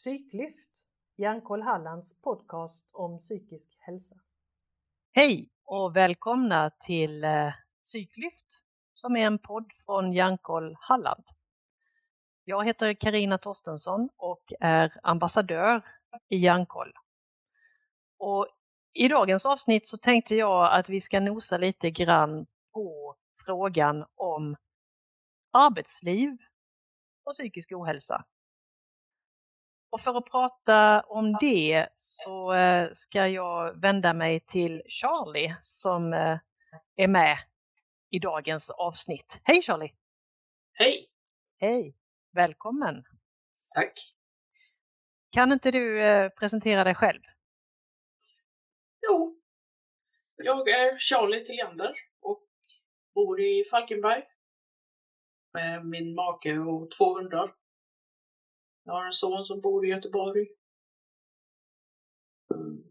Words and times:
Psyklyft, 0.00 0.58
Hjärnkoll 1.16 1.62
Hallands 1.62 2.20
podcast 2.20 2.88
om 2.92 3.18
psykisk 3.18 3.76
hälsa. 3.78 4.14
Hej 5.12 5.48
och 5.64 5.96
välkomna 5.96 6.70
till 6.70 7.24
eh, 7.24 7.52
Psyklyft 7.84 8.60
som 8.94 9.16
är 9.16 9.20
en 9.20 9.38
podd 9.38 9.72
från 9.86 10.12
Hjärnkoll 10.12 10.76
Halland. 10.80 11.24
Jag 12.44 12.66
heter 12.66 12.94
Karina 12.94 13.38
Torstensson 13.38 14.08
och 14.16 14.52
är 14.60 15.00
ambassadör 15.02 15.82
i 16.28 16.36
Hjärnkoll. 16.36 16.92
Och 18.18 18.48
I 18.92 19.08
dagens 19.08 19.46
avsnitt 19.46 19.86
så 19.86 19.98
tänkte 19.98 20.34
jag 20.34 20.72
att 20.72 20.88
vi 20.88 21.00
ska 21.00 21.20
nosa 21.20 21.58
lite 21.58 21.90
grann 21.90 22.46
på 22.72 23.16
frågan 23.44 24.06
om 24.14 24.56
arbetsliv 25.50 26.36
och 27.24 27.32
psykisk 27.32 27.72
ohälsa. 27.72 28.24
Och 29.90 30.00
för 30.00 30.18
att 30.18 30.30
prata 30.30 31.00
om 31.00 31.36
det 31.40 31.88
så 31.94 32.52
eh, 32.52 32.90
ska 32.92 33.28
jag 33.28 33.80
vända 33.80 34.14
mig 34.14 34.40
till 34.40 34.82
Charlie 34.88 35.56
som 35.60 36.12
eh, 36.12 36.38
är 36.96 37.08
med 37.08 37.38
i 38.10 38.18
dagens 38.18 38.70
avsnitt. 38.70 39.40
Hej 39.44 39.62
Charlie! 39.62 39.92
Hej! 40.72 41.08
Hej! 41.58 41.94
Välkommen! 42.32 43.04
Tack! 43.74 44.14
Kan 45.30 45.52
inte 45.52 45.70
du 45.70 46.02
eh, 46.02 46.28
presentera 46.28 46.84
dig 46.84 46.94
själv? 46.94 47.20
Jo, 49.02 49.40
jag 50.36 50.68
är 50.68 50.98
Charlie 50.98 51.44
Tilliander 51.44 51.94
och 52.20 52.46
bor 53.14 53.40
i 53.40 53.64
Falkenberg 53.70 54.22
med 55.52 55.86
min 55.86 56.14
make 56.14 56.58
och 56.58 56.90
två 56.90 57.14
hundar. 57.14 57.54
Jag 58.90 58.94
har 58.96 59.06
en 59.06 59.12
son 59.12 59.44
som 59.44 59.60
bor 59.60 59.86
i 59.86 59.88
Göteborg. 59.88 60.48
Mm. 62.54 62.84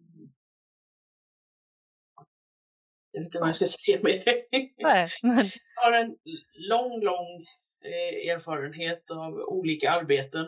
Jag 3.11 3.21
vet 3.21 3.25
inte 3.25 3.39
vad 3.39 3.47
jag 3.47 3.55
ska 3.55 3.65
säga 3.65 3.99
med 4.03 4.23
det. 4.25 4.47
Nej, 4.77 5.09
men... 5.23 5.49
Jag 5.75 5.81
har 5.83 5.99
en 5.99 6.17
lång, 6.53 7.01
lång 7.03 7.45
eh, 7.83 8.31
erfarenhet 8.31 9.11
av 9.11 9.33
olika 9.33 9.91
arbeten. 9.91 10.45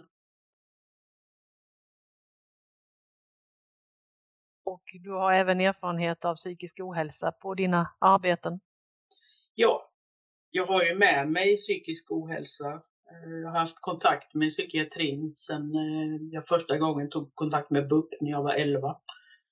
Och 4.63 4.83
du 5.03 5.11
har 5.11 5.33
även 5.33 5.61
erfarenhet 5.61 6.25
av 6.25 6.35
psykisk 6.35 6.79
ohälsa 6.79 7.31
på 7.31 7.53
dina 7.53 7.95
arbeten? 7.99 8.59
Ja, 9.55 9.91
jag 10.51 10.65
har 10.65 10.83
ju 10.83 10.95
med 10.95 11.29
mig 11.29 11.57
psykisk 11.57 12.11
ohälsa 12.11 12.83
jag 13.43 13.49
har 13.49 13.59
haft 13.59 13.81
kontakt 13.81 14.33
med 14.33 14.49
psykiatrin 14.49 15.35
sedan 15.35 15.75
eh, 15.75 16.27
jag 16.31 16.47
första 16.47 16.77
gången 16.77 17.09
tog 17.09 17.35
kontakt 17.35 17.69
med 17.69 17.87
BUP 17.87 18.09
när 18.21 18.31
jag 18.31 18.43
var 18.43 18.53
11. 18.53 18.97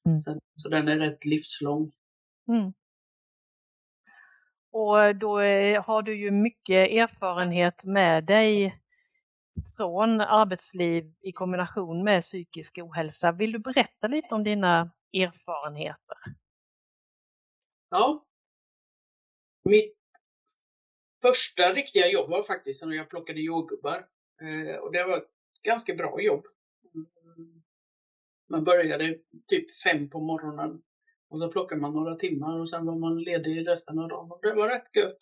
Mm. 0.05 0.21
Så, 0.21 0.39
så 0.55 0.69
den 0.69 0.87
är 0.87 0.97
rätt 0.97 1.25
livslång. 1.25 1.91
Mm. 2.47 2.73
Och 4.71 5.15
då 5.15 5.39
eh, 5.39 5.83
har 5.83 6.01
du 6.01 6.19
ju 6.19 6.31
mycket 6.31 6.91
erfarenhet 6.91 7.85
med 7.85 8.25
dig 8.25 8.81
från 9.77 10.21
arbetsliv 10.21 11.13
i 11.21 11.31
kombination 11.31 12.03
med 12.03 12.21
psykisk 12.21 12.77
ohälsa. 12.77 13.31
Vill 13.31 13.51
du 13.51 13.59
berätta 13.59 14.07
lite 14.07 14.35
om 14.35 14.43
dina 14.43 14.91
erfarenheter? 15.13 16.17
Ja. 17.89 18.25
Mitt 19.63 19.98
första 21.21 21.73
riktiga 21.73 22.07
jobb 22.07 22.29
var 22.29 22.41
faktiskt 22.41 22.85
när 22.85 22.95
jag 22.95 23.09
plockade 23.09 23.41
jordgubbar. 23.41 24.07
Eh, 24.41 24.75
och 24.75 24.91
det 24.91 25.03
var 25.03 25.17
ett 25.17 25.29
ganska 25.63 25.93
bra 25.95 26.21
jobb. 26.21 26.45
Man 28.49 28.63
började 28.63 29.17
typ 29.47 29.71
fem 29.83 30.09
på 30.09 30.19
morgonen 30.19 30.81
och 31.29 31.39
så 31.39 31.51
plockade 31.51 31.81
man 31.81 31.93
några 31.93 32.15
timmar 32.15 32.59
och 32.59 32.69
sen 32.69 32.85
var 32.85 32.95
man 32.95 33.23
ledig 33.23 33.67
resten 33.67 33.99
av 33.99 34.09
dagen 34.09 34.31
och 34.31 34.39
det 34.41 34.53
var 34.53 34.69
rätt 34.69 34.95
gött. 34.95 35.19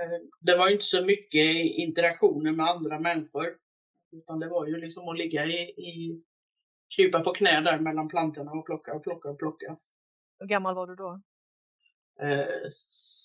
Eh, 0.00 0.20
det 0.40 0.56
var 0.56 0.68
inte 0.70 0.84
så 0.84 1.04
mycket 1.04 1.56
interaktioner 1.64 2.52
med 2.52 2.66
andra 2.66 2.98
människor. 2.98 3.56
Utan 4.12 4.40
det 4.40 4.48
var 4.48 4.66
ju 4.66 4.76
liksom 4.76 5.08
att 5.08 5.18
ligga 5.18 5.46
i, 5.46 5.60
i 5.62 6.22
krypa 6.96 7.20
på 7.20 7.32
knä 7.32 7.60
där 7.60 7.78
mellan 7.78 8.08
plantorna 8.08 8.52
och 8.52 8.66
plocka 8.66 8.94
och 8.94 9.02
plocka 9.02 9.28
och 9.28 9.38
plocka. 9.38 9.76
Hur 10.38 10.46
gammal 10.46 10.74
var 10.74 10.86
du 10.86 10.94
då? 10.94 11.20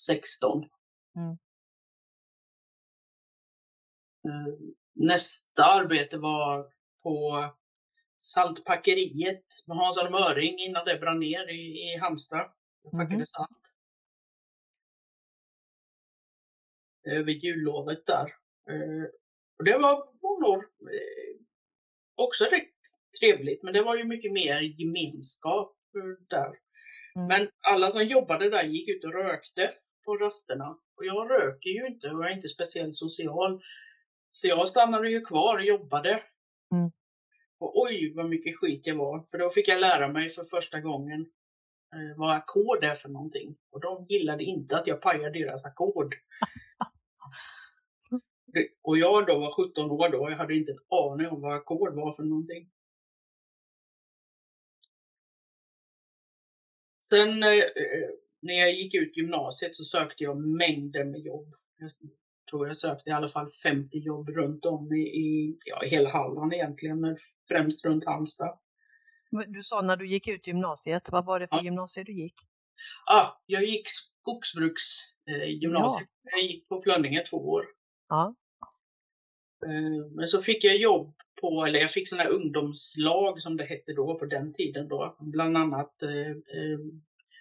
16. 0.06 0.62
Eh, 0.62 0.68
mm. 1.22 1.38
Eh, 4.24 4.54
nästa 4.92 5.64
arbete 5.64 6.18
var 6.18 6.72
på 7.02 7.44
saltpackeriet 8.18 9.44
med 9.66 9.76
Hans 9.76 9.96
Möring 10.10 10.58
innan 10.58 10.84
det 10.84 10.98
brann 10.98 11.20
ner 11.20 11.48
i, 11.48 11.92
i 11.92 11.98
Halmstad. 11.98 12.52
Jag 12.82 12.92
packade 12.92 13.14
mm. 13.14 13.26
salt. 13.26 13.60
Över 17.04 17.32
jullovet 17.32 18.06
där. 18.06 18.26
Eh, 18.70 19.04
och 19.58 19.64
det 19.64 19.78
var 19.78 20.12
år 20.22 20.66
också 22.14 22.44
rätt 22.44 22.74
trevligt, 23.20 23.62
men 23.62 23.74
det 23.74 23.82
var 23.82 23.96
ju 23.96 24.04
mycket 24.04 24.32
mer 24.32 24.60
gemenskap 24.60 25.76
där. 26.28 26.58
Mm. 27.16 27.28
Men 27.28 27.48
alla 27.60 27.90
som 27.90 28.04
jobbade 28.04 28.50
där 28.50 28.64
gick 28.64 28.88
ut 28.88 29.04
och 29.04 29.12
rökte 29.12 29.74
på 30.04 30.16
rasterna. 30.16 30.76
Och 30.96 31.06
jag 31.06 31.30
röker 31.30 31.70
ju 31.70 31.86
inte 31.86 32.08
och 32.08 32.24
jag 32.24 32.30
är 32.30 32.36
inte 32.36 32.48
speciellt 32.48 32.96
social. 32.96 33.62
Så 34.32 34.46
jag 34.46 34.68
stannade 34.68 35.10
ju 35.10 35.20
kvar 35.20 35.56
och 35.56 35.64
jobbade. 35.64 36.10
Mm. 36.74 36.90
Och 37.58 37.82
oj 37.82 38.12
vad 38.14 38.28
mycket 38.28 38.58
skit 38.58 38.86
jag 38.86 38.96
var. 38.96 39.26
För 39.30 39.38
då 39.38 39.48
fick 39.48 39.68
jag 39.68 39.80
lära 39.80 40.08
mig 40.08 40.28
för 40.28 40.44
första 40.44 40.80
gången 40.80 41.20
eh, 41.94 42.16
vad 42.16 42.36
ackord 42.36 42.84
är 42.84 42.94
för 42.94 43.08
någonting. 43.08 43.56
Och 43.70 43.80
de 43.80 44.06
gillade 44.08 44.44
inte 44.44 44.76
att 44.76 44.86
jag 44.86 45.00
pajade 45.00 45.38
deras 45.38 45.64
ackord. 45.64 46.14
och 48.82 48.98
jag 48.98 49.26
då 49.26 49.38
var 49.38 49.50
17 49.50 49.90
år 49.90 50.08
då, 50.08 50.30
jag 50.30 50.36
hade 50.36 50.54
inte 50.54 50.72
en 50.72 50.78
aning 50.88 51.28
om 51.28 51.40
vad 51.40 51.56
ackord 51.56 51.94
var 51.94 52.12
för 52.12 52.22
någonting. 52.22 52.70
Sen 57.12 57.42
eh, 57.42 57.64
när 58.42 58.54
jag 58.54 58.72
gick 58.72 58.94
ut 58.94 59.16
gymnasiet 59.16 59.76
så 59.76 59.84
sökte 59.84 60.24
jag 60.24 60.36
mängder 60.36 61.04
med 61.04 61.20
jobb. 61.20 61.54
Jag 61.76 61.90
tror 62.50 62.66
jag 62.66 62.76
sökte 62.76 63.10
i 63.10 63.12
alla 63.12 63.28
fall 63.28 63.48
50 63.62 63.98
jobb 63.98 64.28
runt 64.28 64.64
om 64.64 64.92
i, 64.92 65.00
i, 65.00 65.58
ja, 65.64 65.84
i 65.84 65.88
hela 65.88 66.10
Halland 66.10 66.54
egentligen, 66.54 67.00
men 67.00 67.16
främst 67.48 67.84
runt 67.84 68.04
Halmstad. 68.04 68.58
Du 69.48 69.62
sa 69.62 69.82
när 69.82 69.96
du 69.96 70.08
gick 70.08 70.28
ut 70.28 70.46
gymnasiet, 70.46 71.12
vad 71.12 71.24
var 71.24 71.40
det 71.40 71.48
för 71.48 71.56
ja. 71.56 71.62
gymnasium 71.62 72.04
du 72.04 72.12
gick? 72.12 72.34
Ah, 73.06 73.28
jag 73.46 73.64
gick 73.64 73.88
skogsbruksgymnasiet. 73.88 76.08
Eh, 76.08 76.14
ja. 76.22 76.30
Jag 76.30 76.42
gick 76.42 76.68
på 76.68 76.80
Plönninge 76.80 77.24
två 77.24 77.36
år. 77.36 77.66
Ja. 78.08 78.34
Eh, 79.66 80.06
men 80.10 80.28
så 80.28 80.40
fick 80.40 80.64
jag 80.64 80.76
jobb 80.76 81.14
på, 81.42 81.64
eller 81.64 81.80
jag 81.80 81.90
fick 81.90 82.08
sådana 82.08 82.30
ungdomslag 82.30 83.40
som 83.40 83.56
det 83.56 83.64
hette 83.64 83.92
då 83.92 84.18
på 84.18 84.26
den 84.26 84.52
tiden 84.52 84.88
då. 84.88 85.16
Bland 85.20 85.56
annat 85.56 86.02
eh, 86.02 86.30
eh, 86.30 86.78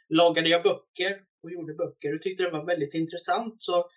lagade 0.09 0.49
jag 0.49 0.63
böcker 0.63 1.21
och 1.43 1.51
gjorde 1.51 1.73
böcker 1.73 2.15
och 2.15 2.21
tyckte 2.21 2.43
det 2.43 2.49
var 2.49 2.65
väldigt 2.65 2.93
intressant. 2.93 3.55
Så 3.63 3.89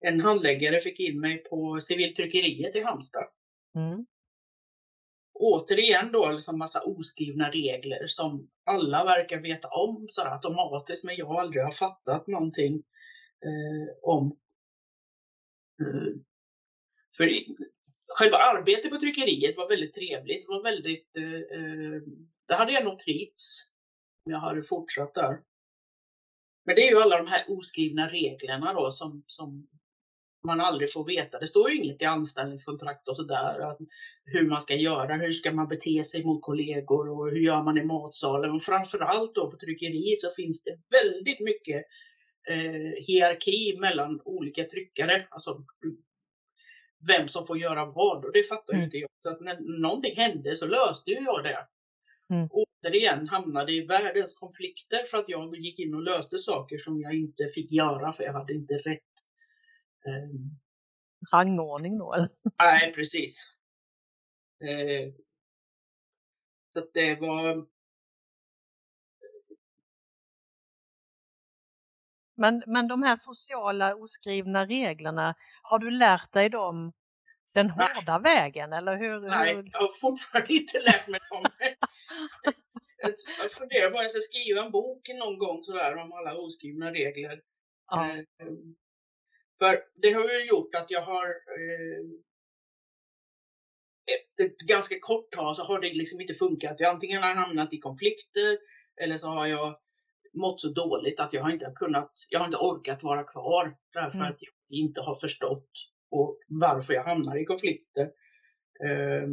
en 0.00 0.20
handläggare 0.20 0.80
fick 0.80 1.00
in 1.00 1.20
mig 1.20 1.38
på 1.38 1.80
civiltryckeriet 1.80 2.76
i 2.76 2.80
Halmstad. 2.80 3.28
Mm. 3.74 4.06
Återigen 5.34 6.12
då 6.12 6.30
liksom 6.30 6.58
massa 6.58 6.82
oskrivna 6.82 7.50
regler 7.50 8.06
som 8.06 8.50
alla 8.64 9.04
verkar 9.04 9.40
veta 9.40 9.68
om 9.68 10.08
så 10.10 10.22
automatiskt 10.22 11.04
men 11.04 11.16
jag 11.16 11.30
aldrig 11.30 11.62
har 11.62 11.72
fattat 11.72 12.26
någonting 12.26 12.74
eh, 13.44 13.94
om. 14.02 14.38
Eh, 15.80 16.12
för 17.16 17.28
själva 18.08 18.36
arbetet 18.36 18.90
på 18.90 18.98
tryckeriet 18.98 19.56
var 19.56 19.68
väldigt 19.68 19.94
trevligt. 19.94 20.46
Det 20.46 20.52
var 20.54 20.62
väldigt, 20.62 21.16
eh, 21.16 21.58
eh 21.58 22.02
det 22.48 22.54
hade 22.54 22.72
jag 22.72 22.84
nog 22.84 22.98
trivts 22.98 23.70
om 24.26 24.32
jag 24.32 24.38
hade 24.38 24.62
fortsatt 24.62 25.14
där. 25.14 25.40
Men 26.66 26.74
det 26.74 26.82
är 26.82 26.90
ju 26.90 27.02
alla 27.02 27.18
de 27.18 27.26
här 27.26 27.44
oskrivna 27.48 28.08
reglerna 28.08 28.72
då 28.72 28.90
som, 28.90 29.24
som 29.26 29.68
man 30.46 30.60
aldrig 30.60 30.92
får 30.92 31.04
veta. 31.04 31.38
Det 31.38 31.46
står 31.46 31.70
ju 31.70 31.76
inget 31.76 32.02
i 32.02 32.04
anställningskontrakt 32.04 33.08
och 33.08 33.16
sådär 33.16 33.76
hur 34.24 34.48
man 34.48 34.60
ska 34.60 34.74
göra, 34.74 35.14
hur 35.14 35.32
ska 35.32 35.52
man 35.52 35.68
bete 35.68 36.04
sig 36.04 36.24
mot 36.24 36.42
kollegor 36.42 37.08
och 37.08 37.30
hur 37.30 37.40
gör 37.40 37.62
man 37.62 37.78
i 37.78 37.84
matsalen. 37.84 38.50
Och 38.50 38.62
framförallt 38.62 39.34
då 39.34 39.50
på 39.50 39.56
tryckeriet 39.56 40.20
så 40.20 40.30
finns 40.36 40.64
det 40.64 40.78
väldigt 40.90 41.40
mycket 41.40 41.84
eh, 42.50 43.04
hierarki 43.06 43.76
mellan 43.80 44.20
olika 44.24 44.64
tryckare. 44.64 45.26
Alltså 45.30 45.64
vem 47.06 47.28
som 47.28 47.46
får 47.46 47.58
göra 47.58 47.84
vad 47.84 48.24
och 48.24 48.32
det 48.32 48.42
fattar 48.42 48.74
mm. 48.74 48.84
inte 48.84 48.96
jag. 48.96 49.10
Så 49.22 49.28
att 49.28 49.40
när 49.40 49.80
någonting 49.80 50.16
hände 50.16 50.56
så 50.56 50.66
löste 50.66 51.10
ju 51.10 51.16
jag 51.16 51.44
det. 51.44 51.66
Mm. 52.30 52.48
Återigen 52.50 53.28
hamnade 53.28 53.72
i 53.72 53.86
världens 53.86 54.34
konflikter 54.34 55.04
för 55.10 55.18
att 55.18 55.28
jag 55.28 55.56
gick 55.56 55.78
in 55.78 55.94
och 55.94 56.02
löste 56.02 56.38
saker 56.38 56.78
som 56.78 57.00
jag 57.00 57.14
inte 57.14 57.46
fick 57.54 57.72
göra 57.72 58.12
för 58.12 58.24
jag 58.24 58.32
hade 58.32 58.52
inte 58.52 58.74
rätt. 58.74 59.00
Um... 60.06 60.60
Rangordning 61.32 61.98
då 61.98 62.14
eller? 62.14 62.28
Nej 62.58 62.92
precis. 62.92 63.56
Eh, 64.64 65.12
så 66.72 66.90
det 66.94 67.20
var... 67.20 67.66
Men, 72.36 72.62
men 72.66 72.88
de 72.88 73.02
här 73.02 73.16
sociala 73.16 73.94
oskrivna 73.94 74.66
reglerna, 74.66 75.34
har 75.62 75.78
du 75.78 75.90
lärt 75.90 76.32
dig 76.32 76.48
dem 76.48 76.92
den 77.54 77.70
hårda 77.70 78.18
Nej. 78.18 78.34
vägen 78.34 78.72
eller 78.72 78.96
hur? 78.96 79.20
Nej, 79.20 79.54
hur... 79.54 79.70
jag 79.72 79.80
har 79.80 80.00
fortfarande 80.00 80.54
inte 80.54 80.80
lärt 80.80 81.08
mig 81.08 81.20
dem. 81.30 81.44
jag 83.38 83.52
funderar 83.52 83.90
på 83.90 83.98
att 83.98 84.02
jag 84.02 84.10
ska 84.10 84.20
skriva 84.20 84.64
en 84.64 84.70
bok 84.70 85.08
någon 85.08 85.38
gång 85.38 85.64
sådär 85.64 85.96
om 85.96 86.12
alla 86.12 86.36
oskrivna 86.36 86.92
regler. 86.92 87.40
Ja. 87.90 88.16
Eh, 88.16 88.24
för 89.58 89.84
det 89.94 90.12
har 90.12 90.30
ju 90.30 90.46
gjort 90.46 90.74
att 90.74 90.90
jag 90.90 91.00
har 91.00 91.26
eh, 91.26 92.04
efter 94.14 94.66
ganska 94.66 95.00
kort 95.00 95.30
tag 95.30 95.56
så 95.56 95.62
har 95.62 95.80
det 95.80 95.94
liksom 95.94 96.20
inte 96.20 96.34
funkat. 96.34 96.80
Jag 96.80 96.90
antingen 96.90 97.22
har 97.22 97.34
hamnat 97.34 97.72
i 97.72 97.78
konflikter 97.78 98.58
eller 99.02 99.16
så 99.16 99.28
har 99.28 99.46
jag 99.46 99.78
mått 100.34 100.60
så 100.60 100.68
dåligt 100.68 101.20
att 101.20 101.32
jag 101.32 101.42
har 101.42 101.50
inte 101.50 101.72
kunnat, 101.76 102.12
jag 102.28 102.38
har 102.38 102.46
inte 102.46 102.58
orkat 102.58 103.02
vara 103.02 103.24
kvar 103.24 103.76
därför 103.92 104.18
mm. 104.18 104.30
att 104.30 104.38
jag 104.40 104.78
inte 104.78 105.00
har 105.00 105.14
förstått 105.14 105.70
och 106.10 106.38
varför 106.48 106.94
jag 106.94 107.04
hamnar 107.04 107.36
i 107.36 107.44
konflikter. 107.44 108.10
Uh, 108.84 109.28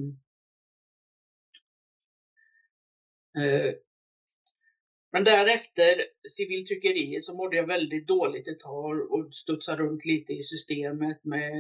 uh, 3.44 3.74
men 5.12 5.24
därefter 5.24 6.06
civiltryckeriet 6.38 7.24
så 7.24 7.36
mådde 7.36 7.56
jag 7.58 7.68
väldigt 7.68 8.08
dåligt 8.08 8.48
ett 8.48 8.60
tag 8.60 9.12
och 9.12 9.36
studsade 9.36 9.84
runt 9.84 10.06
lite 10.06 10.34
i 10.34 10.44
systemet 10.44 11.24
med 11.24 11.54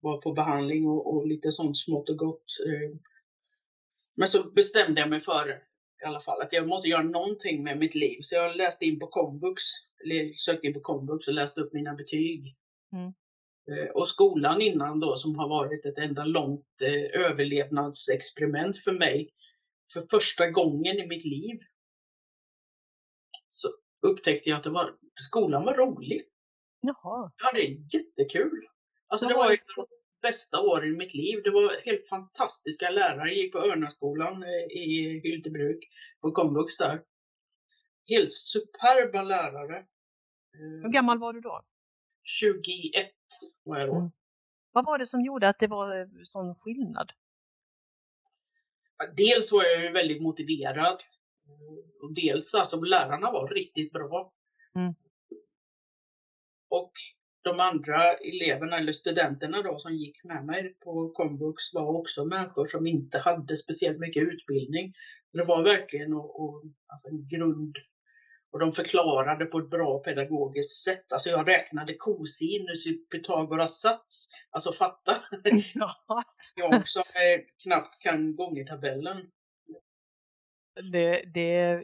var 0.00 0.20
på 0.20 0.32
behandling 0.32 0.88
och, 0.88 1.14
och 1.14 1.26
lite 1.26 1.52
sånt 1.52 1.78
smått 1.78 2.08
och 2.08 2.16
gott. 2.16 2.44
Eh. 2.66 2.96
Men 4.14 4.28
så 4.28 4.50
bestämde 4.50 5.00
jag 5.00 5.10
mig 5.10 5.20
för 5.20 5.62
i 6.02 6.06
alla 6.06 6.20
fall 6.20 6.42
att 6.42 6.52
jag 6.52 6.68
måste 6.68 6.88
göra 6.88 7.02
någonting 7.02 7.64
med 7.64 7.78
mitt 7.78 7.94
liv. 7.94 8.18
Så 8.22 8.34
jag 8.34 8.56
läste 8.56 8.84
in 8.84 8.98
på 8.98 9.06
komvux, 9.06 9.62
eller 10.04 10.32
sökte 10.32 10.66
in 10.66 10.74
på 10.74 10.80
komvux 10.80 11.28
och 11.28 11.34
läste 11.34 11.60
upp 11.60 11.72
mina 11.72 11.94
betyg. 11.94 12.56
Mm. 12.92 13.12
Eh, 13.70 13.90
och 13.90 14.08
skolan 14.08 14.60
innan 14.60 15.00
då 15.00 15.16
som 15.16 15.38
har 15.38 15.48
varit 15.48 15.86
ett 15.86 15.98
enda 15.98 16.24
långt 16.24 16.66
eh, 16.82 17.20
överlevnadsexperiment 17.20 18.76
för 18.76 18.92
mig 18.92 19.30
för 19.92 20.00
första 20.00 20.50
gången 20.50 20.98
i 20.98 21.06
mitt 21.06 21.24
liv 21.24 21.60
så 23.48 23.68
upptäckte 24.02 24.50
jag 24.50 24.58
att 24.58 24.66
var, 24.66 24.94
skolan 25.20 25.64
var 25.64 25.74
rolig. 25.74 26.22
Jaha. 26.80 27.32
Jag 27.36 27.46
hade 27.46 27.62
jättekul. 27.92 28.66
Alltså 29.06 29.28
det 29.28 29.34
var 29.34 29.52
ett 29.52 29.78
av 29.78 29.86
bästa 30.26 30.60
åren 30.60 30.94
i 30.94 30.96
mitt 30.96 31.14
liv. 31.14 31.40
Det 31.44 31.50
var 31.50 31.84
helt 31.84 32.08
fantastiska 32.08 32.90
lärare. 32.90 33.28
Jag 33.28 33.36
gick 33.36 33.52
på 33.52 33.58
Örnaskolan 33.58 34.42
eh, 34.42 34.76
i 34.82 35.20
Hyltebruk, 35.24 35.88
på 36.20 36.32
komvux 36.32 36.76
där. 36.76 37.02
Helt 38.08 38.32
superba 38.32 39.22
lärare. 39.22 39.86
Hur 40.52 40.88
gammal 40.88 41.18
var 41.18 41.32
du 41.32 41.40
då? 41.40 41.64
21 42.22 43.10
var 43.62 43.78
jag 43.78 43.88
då. 43.88 43.94
Mm. 43.94 44.10
Vad 44.72 44.86
var 44.86 44.98
det 44.98 45.06
som 45.06 45.20
gjorde 45.20 45.48
att 45.48 45.58
det 45.58 45.66
var 45.66 46.00
eh, 46.00 46.06
sån 46.24 46.54
skillnad? 46.54 47.12
Dels 49.16 49.52
var 49.52 49.64
jag 49.64 49.92
väldigt 49.92 50.22
motiverad. 50.22 51.02
Och 52.02 52.14
dels 52.14 52.54
alltså 52.54 52.80
lärarna 52.80 53.30
var 53.32 53.48
riktigt 53.48 53.92
bra. 53.92 54.32
Mm. 54.74 54.94
Och 56.68 56.92
de 57.46 57.60
andra 57.60 58.12
eleverna 58.12 58.78
eller 58.78 58.92
studenterna 58.92 59.62
då 59.62 59.78
som 59.78 59.94
gick 59.94 60.24
med 60.24 60.46
mig 60.46 60.74
på 60.84 61.10
komvux 61.10 61.74
var 61.74 61.96
också 62.00 62.24
människor 62.24 62.66
som 62.66 62.86
inte 62.86 63.18
hade 63.18 63.56
speciellt 63.56 63.98
mycket 63.98 64.22
utbildning. 64.22 64.92
Det 65.32 65.42
var 65.42 65.62
verkligen 65.62 66.12
och, 66.12 66.42
och, 66.42 66.62
alltså 66.86 67.08
en 67.08 67.28
grund 67.28 67.76
och 68.52 68.58
de 68.58 68.72
förklarade 68.72 69.46
på 69.46 69.58
ett 69.58 69.70
bra 69.70 69.98
pedagogiskt 69.98 70.84
sätt. 70.84 71.12
Alltså 71.12 71.30
jag 71.30 71.48
räknade 71.48 71.94
cosinus 71.94 72.86
i 72.86 72.92
Pythagoras 72.92 73.80
sats. 73.80 74.28
Alltså 74.50 74.72
fatta! 74.72 75.16
Ja. 75.74 76.24
jag 76.54 76.88
som 76.88 77.00
eh, 77.00 77.40
knappt 77.62 78.02
kan 78.02 78.36
gångertabellen. 78.36 79.16
Det, 80.92 81.24
det, 81.34 81.82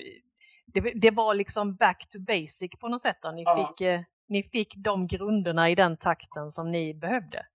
det, 0.67 0.93
det, 0.94 1.11
var 1.11 1.35
liksom 1.35 1.76
back 1.76 2.08
to 2.11 2.19
basic 2.19 2.70
på 2.81 2.88
något 2.88 3.00
sätt. 3.00 3.19
Då. 3.23 3.31
Ni, 3.31 3.43
ja. 3.43 3.75
fick, 3.79 3.87
eh, 3.87 4.00
ni 4.32 4.43
fick 4.43 4.75
de 4.76 5.06
grunderna 5.06 5.70
i 5.70 5.75
den 5.75 5.96
takten 5.96 6.50
som 6.50 6.70
ni 6.70 6.94
behövde. 6.94 7.46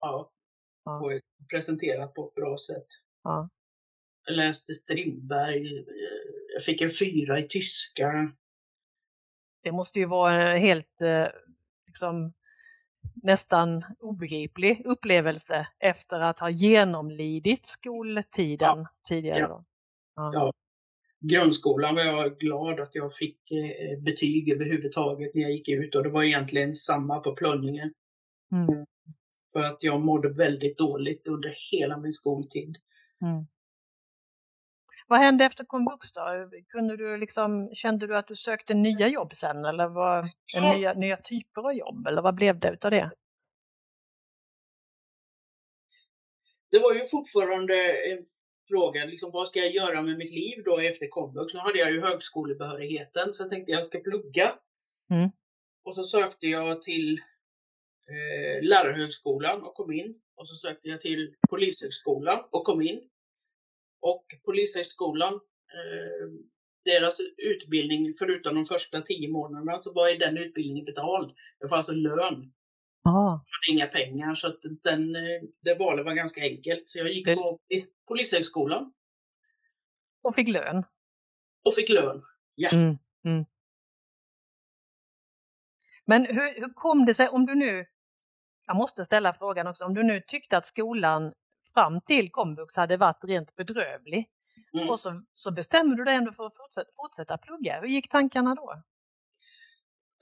Ja, 0.00 0.30
ja. 0.84 1.12
Ett, 1.12 1.24
presenterat 1.50 2.14
på 2.14 2.28
ett 2.28 2.34
bra 2.34 2.56
sätt. 2.58 2.86
Ja. 3.22 3.48
Jag 4.24 4.36
läste 4.36 4.74
Strindberg, 4.74 5.78
eh, 5.78 5.84
jag 6.54 6.64
fick 6.64 6.80
en 6.80 6.90
fyra 6.90 7.38
i 7.38 7.48
tyska. 7.48 8.32
Det 9.62 9.72
måste 9.72 9.98
ju 9.98 10.06
vara 10.06 10.56
helt 10.56 11.02
eh, 11.02 11.26
liksom, 11.86 12.32
nästan 13.14 13.84
obegriplig 13.98 14.82
upplevelse 14.84 15.68
efter 15.78 16.20
att 16.20 16.38
ha 16.38 16.50
genomlidit 16.50 17.66
skoltiden 17.66 18.78
ja. 18.78 18.88
tidigare. 19.08 19.40
Ja. 19.40 19.64
Ja. 20.14 20.52
Grundskolan 21.28 21.94
var 21.94 22.02
jag 22.02 22.38
glad 22.38 22.80
att 22.80 22.94
jag 22.94 23.14
fick 23.14 23.50
eh, 23.50 23.98
betyg 23.98 24.52
överhuvudtaget 24.52 25.34
när 25.34 25.42
jag 25.42 25.52
gick 25.52 25.68
ut 25.68 25.94
och 25.94 26.02
det 26.02 26.10
var 26.10 26.22
egentligen 26.22 26.74
samma 26.74 27.20
på 27.20 27.34
plöjningen. 27.34 27.92
Mm. 28.52 28.86
För 29.52 29.60
att 29.60 29.82
jag 29.82 30.00
mådde 30.00 30.28
väldigt 30.28 30.78
dåligt 30.78 31.28
under 31.28 31.54
hela 31.70 31.98
min 31.98 32.12
skoltid. 32.12 32.76
Mm. 33.22 33.46
Vad 35.08 35.18
hände 35.18 35.44
efter 35.44 35.64
komvux 35.64 36.12
då? 36.12 36.50
Kunde 36.68 36.96
du 36.96 37.16
liksom, 37.16 37.70
kände 37.74 38.06
du 38.06 38.16
att 38.16 38.28
du 38.28 38.36
sökte 38.36 38.74
nya 38.74 39.08
jobb 39.08 39.34
sen 39.34 39.64
eller 39.64 39.88
var 39.88 40.30
ja. 40.46 40.76
nya, 40.76 40.92
nya 40.92 41.16
typer 41.16 41.62
av 41.62 41.74
jobb 41.74 42.06
eller 42.06 42.22
vad 42.22 42.34
blev 42.34 42.60
det 42.60 42.70
utav 42.70 42.90
det? 42.90 43.10
Det 46.70 46.78
var 46.78 46.94
ju 46.94 47.06
fortfarande 47.06 47.74
en 48.66 48.68
fråga, 48.68 49.04
liksom, 49.04 49.30
vad 49.32 49.48
ska 49.48 49.58
jag 49.58 49.74
göra 49.74 50.02
med 50.02 50.18
mitt 50.18 50.32
liv 50.32 50.62
då 50.64 50.78
efter 50.78 51.08
komvux? 51.08 51.54
Nu 51.54 51.60
hade 51.60 51.78
jag 51.78 51.92
ju 51.92 52.00
högskolebehörigheten 52.00 53.34
så 53.34 53.42
jag 53.42 53.50
tänkte 53.50 53.72
jag 53.72 53.86
ska 53.86 53.98
plugga. 53.98 54.58
Mm. 55.10 55.30
Och 55.84 55.94
så 55.94 56.04
sökte 56.04 56.46
jag 56.46 56.82
till 56.82 57.18
eh, 58.10 58.62
lärarhögskolan 58.62 59.62
och 59.62 59.74
kom 59.74 59.92
in. 59.92 60.20
Och 60.36 60.48
så 60.48 60.54
sökte 60.54 60.88
jag 60.88 61.00
till 61.00 61.34
polishögskolan 61.50 62.44
och 62.50 62.64
kom 62.64 62.82
in. 62.82 63.08
Och 64.00 64.24
Polishögskolan, 64.44 65.34
eh, 65.34 66.28
deras 66.84 67.20
utbildning, 67.36 68.14
förutom 68.18 68.54
de 68.54 68.64
första 68.64 69.02
tio 69.02 69.28
månaderna, 69.28 69.78
så 69.78 69.92
var 69.92 70.18
den 70.18 70.38
utbildningen 70.38 70.84
betald. 70.84 71.34
Det 71.60 71.66
var 71.66 71.76
alltså 71.76 71.92
lön. 71.92 72.52
Ah. 73.06 73.30
Hade 73.30 73.72
inga 73.72 73.86
pengar 73.86 74.34
så 74.34 74.48
att 74.48 74.60
den, 74.82 75.12
det 75.60 75.74
valet 75.78 76.04
var 76.04 76.12
ganska 76.14 76.40
enkelt. 76.40 76.88
Så 76.88 76.98
jag 76.98 77.12
gick 77.12 77.26
det... 77.26 77.34
på 77.34 77.58
Polishögskolan. 78.08 78.92
Och 80.22 80.34
fick 80.34 80.48
lön? 80.48 80.84
Och 81.64 81.74
fick 81.74 81.88
lön, 81.88 82.22
ja. 82.54 82.68
Mm, 82.72 82.98
mm. 83.24 83.44
Men 86.04 86.26
hur, 86.26 86.60
hur 86.60 86.74
kom 86.74 87.06
det 87.06 87.14
sig, 87.14 87.28
om 87.28 87.46
du 87.46 87.54
nu, 87.54 87.86
jag 88.66 88.76
måste 88.76 89.04
ställa 89.04 89.34
frågan 89.34 89.66
också, 89.66 89.84
om 89.84 89.94
du 89.94 90.02
nu 90.02 90.20
tyckte 90.20 90.56
att 90.56 90.66
skolan 90.66 91.32
fram 91.74 92.00
till 92.00 92.30
komvux 92.30 92.76
hade 92.76 92.96
varit 92.96 93.24
rent 93.24 93.56
bedrövlig. 93.56 94.30
Mm. 94.74 94.88
Och 94.88 95.00
så, 95.00 95.22
så 95.34 95.50
bestämde 95.50 95.96
du 95.96 96.04
dig 96.04 96.14
ändå 96.14 96.32
för 96.32 96.46
att 96.46 96.56
fortsätta, 96.56 96.90
fortsätta 96.96 97.38
plugga. 97.38 97.80
Hur 97.80 97.88
gick 97.88 98.08
tankarna 98.08 98.54
då? 98.54 98.82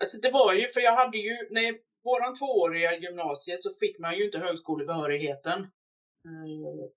Alltså 0.00 0.18
det 0.18 0.30
var 0.30 0.52
ju, 0.52 0.68
för 0.72 0.80
jag 0.80 0.96
hade 0.96 1.18
ju, 1.18 1.48
när 1.50 1.78
våran 2.04 2.34
tvååriga 2.34 2.98
gymnasiet 2.98 3.62
så 3.62 3.74
fick 3.80 3.98
man 3.98 4.16
ju 4.16 4.24
inte 4.24 4.38
högskolebehörigheten. 4.38 5.58
Mm. 6.24 6.90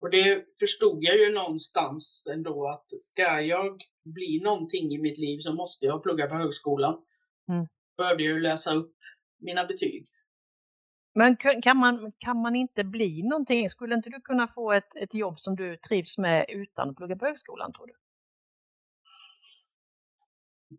Och 0.00 0.10
det 0.10 0.44
förstod 0.58 1.04
jag 1.04 1.16
ju 1.18 1.32
någonstans 1.32 2.28
ändå 2.32 2.68
att 2.68 3.00
ska 3.00 3.40
jag 3.40 3.82
bli 4.04 4.40
någonting 4.44 4.92
i 4.92 4.98
mitt 4.98 5.18
liv 5.18 5.38
så 5.38 5.52
måste 5.52 5.86
jag 5.86 6.02
plugga 6.02 6.26
på 6.26 6.34
högskolan. 6.34 7.02
Mm. 7.48 7.66
Behövde 7.96 8.22
ju 8.22 8.40
läsa 8.40 8.74
upp 8.74 8.96
mina 9.38 9.64
betyg. 9.64 10.06
Men 11.14 11.36
kan 11.36 11.76
man, 11.76 12.12
kan 12.18 12.42
man 12.42 12.56
inte 12.56 12.84
bli 12.84 13.22
någonting? 13.22 13.70
Skulle 13.70 13.94
inte 13.94 14.10
du 14.10 14.20
kunna 14.20 14.48
få 14.48 14.72
ett, 14.72 14.96
ett 14.96 15.14
jobb 15.14 15.40
som 15.40 15.56
du 15.56 15.76
trivs 15.76 16.18
med 16.18 16.46
utan 16.48 16.90
att 16.90 16.96
plugga 16.96 17.16
på 17.16 17.26
högskolan 17.26 17.72
tror 17.72 17.86
du? 17.86 17.94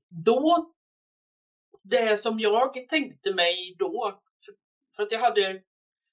Då, 0.09 0.73
det 1.83 2.19
som 2.19 2.39
jag 2.39 2.89
tänkte 2.89 3.33
mig 3.33 3.75
då, 3.79 4.21
för, 4.45 4.53
för 4.95 5.03
att 5.03 5.11
jag 5.11 5.19
hade, 5.19 5.61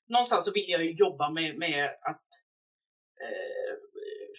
någonstans 0.08 0.44
så 0.44 0.52
ville 0.52 0.72
jag 0.72 0.84
ju 0.84 0.92
jobba 0.92 1.30
med, 1.30 1.58
med 1.58 1.84
att 1.84 2.24
eh, 3.20 3.76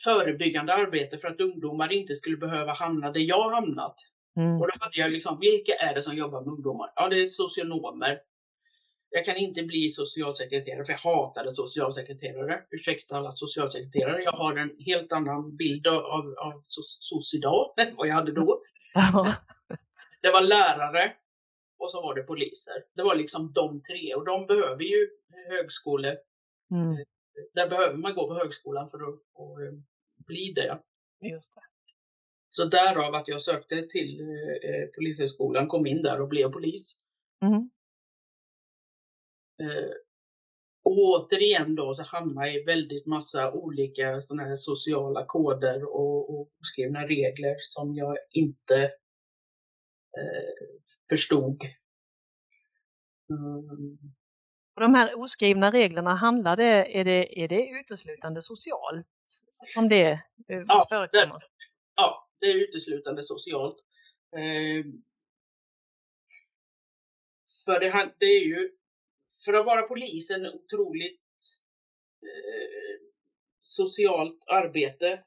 förebyggande 0.03 0.73
arbete 0.73 1.17
för 1.17 1.27
att 1.27 1.41
ungdomar 1.41 1.91
inte 1.91 2.15
skulle 2.15 2.37
behöva 2.37 2.73
hamna 2.73 3.11
där 3.11 3.21
jag 3.21 3.49
hamnat. 3.49 3.95
Mm. 4.37 4.61
Och 4.61 4.67
då 4.67 4.73
hade 4.79 4.97
jag 4.97 5.11
liksom, 5.11 5.39
vilka 5.39 5.73
är 5.73 5.95
det 5.95 6.01
som 6.01 6.15
jobbar 6.15 6.41
med 6.41 6.53
ungdomar? 6.53 6.93
Ja, 6.95 7.09
det 7.09 7.21
är 7.21 7.25
socionomer, 7.25 8.19
jag 9.13 9.25
kan 9.25 9.37
inte 9.37 9.63
bli 9.63 9.89
socialsekreterare 9.89 10.85
för 10.85 10.93
jag 10.93 10.99
hatade 10.99 11.55
socialsekreterare. 11.55 12.59
Ursäkta 12.71 13.17
alla 13.17 13.31
socialsekreterare. 13.31 14.23
Jag 14.23 14.31
har 14.31 14.57
en 14.57 14.71
helt 14.85 15.11
annan 15.11 15.57
bild 15.57 15.87
av, 15.87 16.35
av 16.37 16.63
SOS 16.67 17.33
idag 17.33 17.73
än 17.77 17.95
vad 17.95 18.07
jag 18.07 18.15
hade 18.15 18.31
då. 18.31 18.61
det 20.21 20.31
var 20.31 20.41
lärare 20.41 21.13
och 21.77 21.91
så 21.91 22.01
var 22.01 22.15
det 22.15 22.23
poliser. 22.23 22.85
Det 22.93 23.03
var 23.03 23.15
liksom 23.15 23.53
de 23.53 23.83
tre 23.83 24.15
och 24.15 24.25
de 24.25 24.45
behöver 24.45 24.83
ju 24.83 25.09
högskole. 25.49 26.17
Mm. 26.71 27.05
Där 27.53 27.69
behöver 27.69 27.97
man 27.97 28.15
gå 28.15 28.27
på 28.27 28.33
högskolan 28.33 28.89
för 28.89 28.97
att, 28.97 29.15
eh, 29.35 29.79
bli 30.27 30.53
det. 30.55 30.79
Just 31.21 31.55
det. 31.55 31.61
Så 32.49 32.65
därav 32.65 33.15
att 33.15 33.27
jag 33.27 33.41
sökte 33.41 33.87
till 33.87 34.21
eh, 34.63 34.87
Polishögskolan, 34.95 35.67
kom 35.67 35.85
in 35.85 36.01
där 36.01 36.21
och 36.21 36.27
blev 36.27 36.51
polis. 36.51 36.97
Mm. 37.41 37.69
Eh, 39.61 39.91
och 40.83 40.97
återigen 40.97 41.75
då 41.75 41.93
så 41.93 42.03
hamnar 42.03 42.45
jag 42.45 42.55
i 42.55 42.63
väldigt 42.63 43.05
massa 43.05 43.51
olika 43.51 44.21
såna 44.21 44.43
här 44.43 44.55
sociala 44.55 45.25
koder 45.25 45.83
och, 45.83 46.29
och 46.29 46.49
oskrivna 46.61 47.07
regler 47.07 47.55
som 47.59 47.95
jag 47.95 48.17
inte 48.31 48.83
eh, 48.83 48.89
förstod. 51.09 51.61
Mm. 53.29 53.97
Och 54.75 54.81
de 54.81 54.95
här 54.95 55.19
oskrivna 55.19 55.71
reglerna, 55.71 56.15
handlar 56.15 56.55
det, 56.55 56.99
är, 56.99 57.05
det, 57.05 57.43
är 57.43 57.47
det 57.47 57.67
uteslutande 57.67 58.41
socialt 58.41 59.07
som 59.65 59.89
det 59.89 60.11
eh, 60.47 60.63
ja, 60.67 60.85
förekommer? 60.89 61.39
Det, 61.39 61.47
ja, 61.95 62.29
det 62.39 62.45
är 62.45 62.55
uteslutande 62.55 63.23
socialt. 63.23 63.77
Eh, 64.35 64.85
för 67.65 67.79
det, 67.79 68.11
det 68.19 68.25
är 68.25 68.45
ju 68.45 68.71
för 69.45 69.53
att 69.53 69.65
vara 69.65 69.81
polis 69.81 70.31
en 70.31 70.45
otroligt 70.45 71.21
eh, 72.23 73.07
socialt 73.61 74.43
arbete. 74.47 75.23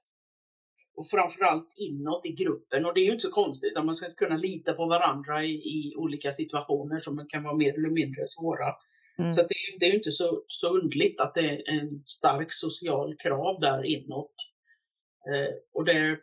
Och 0.97 1.09
framförallt 1.09 1.73
inåt 1.77 2.27
i 2.27 2.33
gruppen. 2.33 2.85
Och 2.85 2.95
det 2.95 3.01
är 3.01 3.05
ju 3.05 3.11
inte 3.11 3.23
så 3.23 3.31
konstigt 3.31 3.77
att 3.77 3.85
man 3.85 3.95
ska 3.95 4.11
kunna 4.11 4.37
lita 4.37 4.73
på 4.73 4.87
varandra 4.87 5.45
i, 5.45 5.53
i 5.53 5.95
olika 5.97 6.31
situationer 6.31 7.01
som 7.01 7.27
kan 7.29 7.43
vara 7.43 7.55
mer 7.55 7.75
eller 7.75 7.91
mindre 7.91 8.27
svåra. 8.27 8.75
Mm. 9.19 9.33
Så 9.35 9.43
det, 9.43 9.55
det, 9.79 9.87
är 9.87 9.91
ju 9.91 9.97
inte 9.97 10.11
så, 10.11 10.45
så 10.49 10.79
undligt 10.79 11.21
att 11.21 11.35
det 11.35 11.41
är 11.41 11.71
en 11.71 12.03
stark 12.05 12.53
social 12.53 13.17
krav 13.17 13.61
där 13.61 13.85
inåt. 13.85 14.35
Eh, 15.29 15.55
och 15.73 15.85
det 15.85 16.19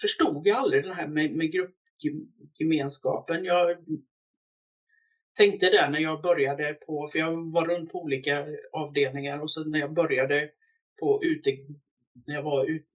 förstod 0.00 0.46
jag 0.46 0.58
aldrig 0.58 0.84
det 0.84 0.94
här 0.94 1.08
med, 1.08 1.30
med 1.30 1.52
gruppgemenskapen. 1.52 3.44
Jag 3.44 3.76
tänkte 5.36 5.70
där 5.70 5.90
när 5.90 6.00
jag 6.00 6.22
började 6.22 6.74
på, 6.74 7.08
för 7.08 7.18
jag 7.18 7.52
var 7.52 7.66
runt 7.66 7.92
på 7.92 8.02
olika 8.02 8.46
avdelningar 8.72 9.38
och 9.38 9.52
sen 9.52 9.70
när 9.70 9.78
jag 9.78 9.92
började 9.92 10.50
på 11.00 11.24
ute, 11.24 11.50
när 12.26 12.34
jag 12.34 12.42
var 12.42 12.64
ut, 12.64 12.86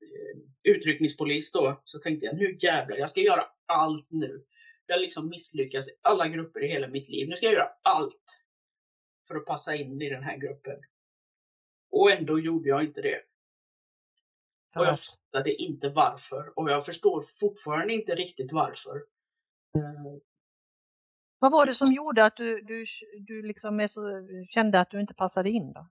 utryckningspolis 0.64 1.52
då, 1.52 1.82
så 1.86 2.00
tänkte 2.00 2.26
jag 2.26 2.36
nu 2.36 2.58
jävlar, 2.60 2.98
jag 2.98 3.10
ska 3.10 3.22
göra 3.22 3.46
allt 3.66 4.08
nu. 4.10 4.46
Jag 4.86 4.96
har 4.96 5.02
liksom 5.02 5.30
misslyckats 5.30 5.90
i 5.90 5.92
alla 6.02 6.28
grupper 6.28 6.64
i 6.64 6.68
hela 6.68 6.88
mitt 6.88 7.10
liv. 7.10 7.30
Nu 7.30 7.36
ska 7.36 7.46
jag 7.46 7.54
göra 7.54 7.70
allt 7.82 8.42
för 9.28 9.36
att 9.36 9.46
passa 9.46 9.76
in 9.76 10.02
i 10.02 10.10
den 10.10 10.24
här 10.24 10.38
gruppen. 10.38 10.80
Och 11.92 12.12
ändå 12.12 12.40
gjorde 12.40 12.70
jag 12.70 12.84
inte 12.84 13.02
det. 13.02 13.22
Och 14.76 14.86
jag 14.86 15.00
fattade 15.00 15.54
inte 15.54 15.90
varför. 15.90 16.60
Och 16.60 16.72
jag 16.72 16.86
förstår 16.86 17.22
fortfarande 17.40 17.94
inte 17.94 18.16
riktigt 18.16 18.52
varför. 18.52 18.96
Eh, 19.76 20.22
vad 21.40 21.52
var 21.52 21.66
det 21.66 21.74
som 21.74 21.94
gjorde 21.94 22.26
att 22.26 22.38
du, 22.38 22.62
du, 22.62 22.86
du 23.20 23.42
liksom 23.42 23.88
så, 23.90 24.28
kände 24.50 24.80
att 24.80 24.92
du 24.92 25.02
inte 25.02 25.14
passade 25.14 25.50
in 25.50 25.74
då? 25.74 25.88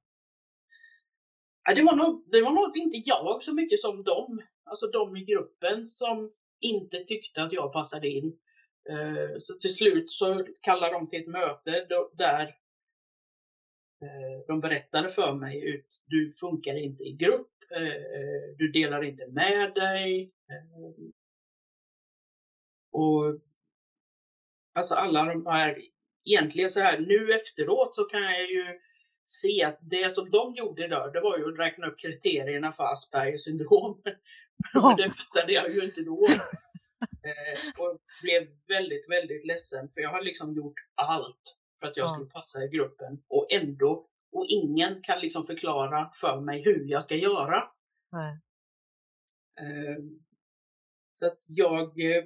Det, 1.74 1.82
var 1.82 1.96
nog, 1.96 2.24
det 2.32 2.42
var 2.42 2.50
nog 2.50 2.76
inte 2.76 2.96
jag 2.96 3.42
så 3.42 3.54
mycket 3.54 3.80
som 3.80 4.02
dem, 4.02 4.42
alltså 4.64 4.86
de 4.86 5.16
i 5.16 5.24
gruppen 5.24 5.88
som 5.88 6.32
inte 6.60 7.04
tyckte 7.04 7.42
att 7.42 7.52
jag 7.52 7.72
passade 7.72 8.08
in. 8.08 8.38
Eh, 8.90 9.38
så 9.38 9.54
till 9.54 9.74
slut 9.74 10.12
så 10.12 10.46
kallade 10.60 10.92
de 10.92 11.08
till 11.08 11.20
ett 11.20 11.28
möte 11.28 11.86
där 12.12 12.42
eh, 14.02 14.46
de 14.46 14.60
berättade 14.60 15.08
för 15.08 15.34
mig 15.34 15.74
att 15.74 16.00
du 16.06 16.34
funkar 16.40 16.74
inte 16.74 17.04
i 17.04 17.12
grupp, 17.12 17.50
eh, 17.70 18.56
du 18.58 18.68
delar 18.72 19.04
inte 19.04 19.26
med 19.26 19.74
dig. 19.74 20.32
Och 22.92 23.40
Alltså 24.72 24.94
alla 24.94 25.24
de 25.24 25.46
här, 25.46 25.82
egentligen 26.24 26.70
så 26.70 26.80
här 26.80 26.98
nu 26.98 27.34
efteråt 27.34 27.94
så 27.94 28.04
kan 28.04 28.22
jag 28.22 28.50
ju 28.50 28.80
se 29.30 29.64
att 29.64 29.78
det 29.80 30.14
som 30.14 30.30
de 30.30 30.54
gjorde 30.54 30.88
då, 30.88 31.10
det 31.12 31.20
var 31.20 31.38
ju 31.38 31.52
att 31.52 31.58
räkna 31.58 31.86
upp 31.86 31.98
kriterierna 31.98 32.72
för 32.72 32.84
Aspergers 32.84 33.44
syndrom. 33.44 34.02
Ja. 34.72 34.94
det 34.98 35.10
fattade 35.10 35.52
jag 35.52 35.74
ju 35.74 35.84
inte 35.84 36.02
då. 36.02 36.26
eh, 37.24 37.82
och 37.84 37.98
blev 38.22 38.48
väldigt, 38.68 39.10
väldigt 39.10 39.46
ledsen 39.46 39.88
för 39.88 40.00
jag 40.00 40.10
har 40.10 40.22
liksom 40.22 40.54
gjort 40.54 40.74
allt 40.94 41.56
för 41.80 41.86
att 41.86 41.96
jag 41.96 42.04
ja. 42.04 42.08
skulle 42.08 42.30
passa 42.30 42.64
i 42.64 42.68
gruppen 42.68 43.22
och 43.28 43.46
ändå, 43.52 44.06
och 44.32 44.46
ingen 44.48 45.02
kan 45.02 45.20
liksom 45.20 45.46
förklara 45.46 46.10
för 46.14 46.40
mig 46.40 46.62
hur 46.62 46.84
jag 46.84 47.02
ska 47.02 47.16
göra. 47.16 47.56
Eh, 49.60 50.02
så 51.14 51.26
att 51.26 51.38
jag 51.46 52.00
eh, 52.00 52.24